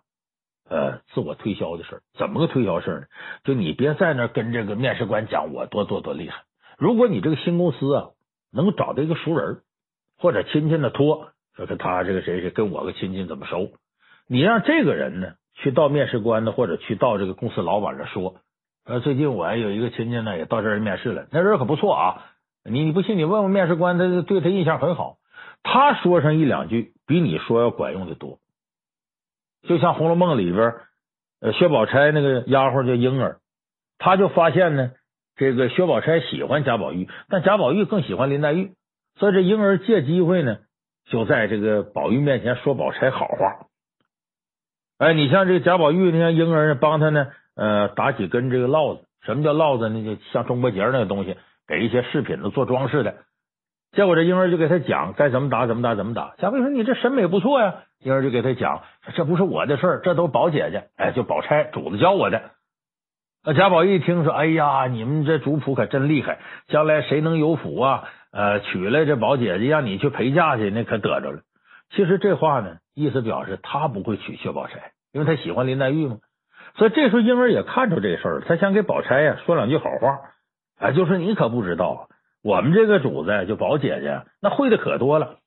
[0.69, 3.05] 呃，自我推销的事儿，怎么个推销事儿呢？
[3.43, 6.43] 就你别在那跟这个面试官讲我多多多厉害。
[6.77, 8.09] 如果你这个新公司啊，
[8.53, 9.61] 能找到一个熟人
[10.19, 13.71] 或者亲戚的托，说是他这个谁谁跟我个亲戚怎么熟，
[14.27, 18.35] 你让这个人呢去到面试官的或者去到这个公司老板这说，
[18.85, 22.25] 呃，最近我有一个亲戚呢也到这儿面试了，那人可不错啊。
[22.63, 25.17] 你你不信，你问问面试官，他对他印象很好。
[25.63, 28.39] 他说上一两句，比你说要管用的多。
[29.67, 30.75] 就像《红楼梦》里边，
[31.41, 33.39] 呃，薛宝钗那个丫鬟叫莺儿，
[33.97, 34.91] 他就发现呢，
[35.35, 38.73] 这个薛宝钗喜欢贾宝玉，但贾宝玉更喜欢林黛玉，
[39.17, 40.57] 所以这莺儿借机会呢，
[41.09, 43.68] 就在这个宝玉面前说宝钗好话。
[44.99, 49.05] 哎，你像这贾宝玉，你像婴儿，帮他呢，呃，打几根这个烙子。
[49.23, 50.03] 什么叫烙子呢？
[50.03, 51.37] 就像中国结那个东西，
[51.69, 53.15] 给一些饰品都做装饰的。
[53.93, 56.33] 结果这婴儿就给他讲该怎么打，怎么打，怎么打。
[56.37, 58.81] 贾宝玉说：“你这审美不错呀。”婴儿就给他讲
[59.15, 62.41] ：“这不是我的事儿，这都宝姐姐，哎，就宝钗主子教我的。”
[63.45, 68.03] 那贾宝玉一听说：“哎呀，你们这主仆可真厉害，将来谁能有福啊？
[68.31, 71.39] 呃，娶了这宝姐姐，让你去陪嫁去，那可得着了。”
[71.95, 76.17] 其实这话呢，意思表示他不会娶薛宝钗，因为他喜欢林黛玉嘛。
[76.75, 80.19] 所以这时候莺儿也看出这事儿了，他想给宝钗呀说两句好话，
[80.77, 82.09] 哎，就说你可不知道。
[82.41, 85.39] 我们这个主子就宝姐姐，那会的可多了。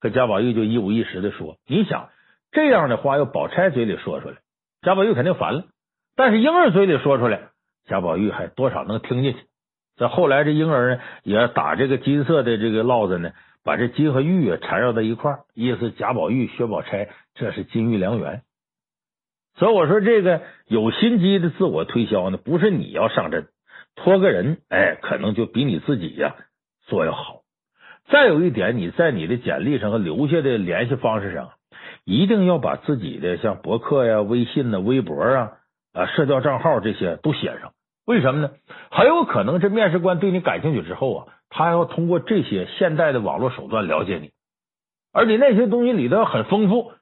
[0.00, 2.08] 可贾宝玉就一五一十的说：“你想
[2.50, 4.36] 这样的话，要宝钗嘴里说出来，
[4.82, 5.64] 贾宝玉肯定烦了。
[6.16, 7.50] 但是莺儿嘴里说出来，
[7.86, 9.38] 贾宝玉还多少能听进去。
[9.96, 13.30] 这后来这莺儿呢，也打这个金色的这个烙子呢，
[13.66, 18.42] 把这金和玉啊缠绕在一块儿，意思贾宝玉、薛宝钗这是金玉良缘。
[19.56, 23.48] 所以我说，这个有心机的自我推销呢，不是你要上阵。”
[23.96, 26.36] 托个人，哎，可能就比你自己呀
[26.86, 27.40] 做要好。
[28.08, 31.50] 再有一点，你在你的简历上和留下的联系方式上，
[32.04, 35.52] 一定要把自己的像博客呀、微信呐、微博啊、
[35.92, 37.72] 啊社交账号这些都写上。
[38.04, 38.50] 为什么呢？
[38.92, 44.30] 很有可能这面试官对你感兴趣之后啊，他要通过这些现代的网络手段了解你，
[45.12, 46.92] 而你那些东西里头很丰富。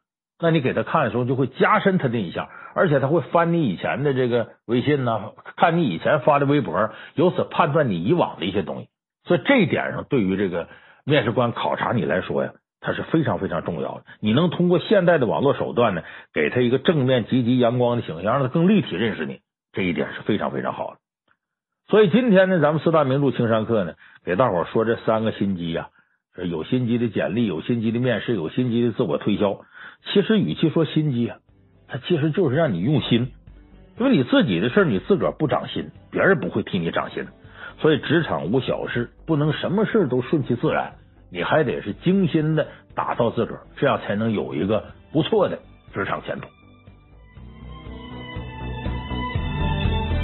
[0.41, 8.89] 那你给他看的时候，就会加深他的印象，而且他会翻你以前的这个微信呐，看你以前发的微博，由此判断你以往的一些东西。
[9.25, 10.69] 所以这一点上，对于这个
[11.05, 14.05] 面试官考察你来说呀，它是非常非常重要的。
[14.21, 16.03] 你能通过现代的网络手段呢，
[16.35, 19.41] 给他一个正面、积极、阳光的形象，让他更立体认识你，
[19.73, 20.97] 这一点是非常非常好的。
[21.89, 25.89] 所以今天呢，咱们四大名著青山课呢，给大伙说这三个心机呀，
[26.35, 29.61] 有心机的简历，有心机的面试，有心机的自我推销。
[30.13, 31.37] 其实，与其说心机啊，
[31.87, 33.33] 它其实就是让你用心，
[33.99, 37.27] 因为你自己的事你自个儿不长心，别人不会替你长心。
[37.81, 40.95] 所以，职场无小事，不能什么事都顺其自然，
[41.31, 45.59] 你还得是精心的打造自个儿，这样才能有一个不错的
[45.93, 46.49] 职场前途。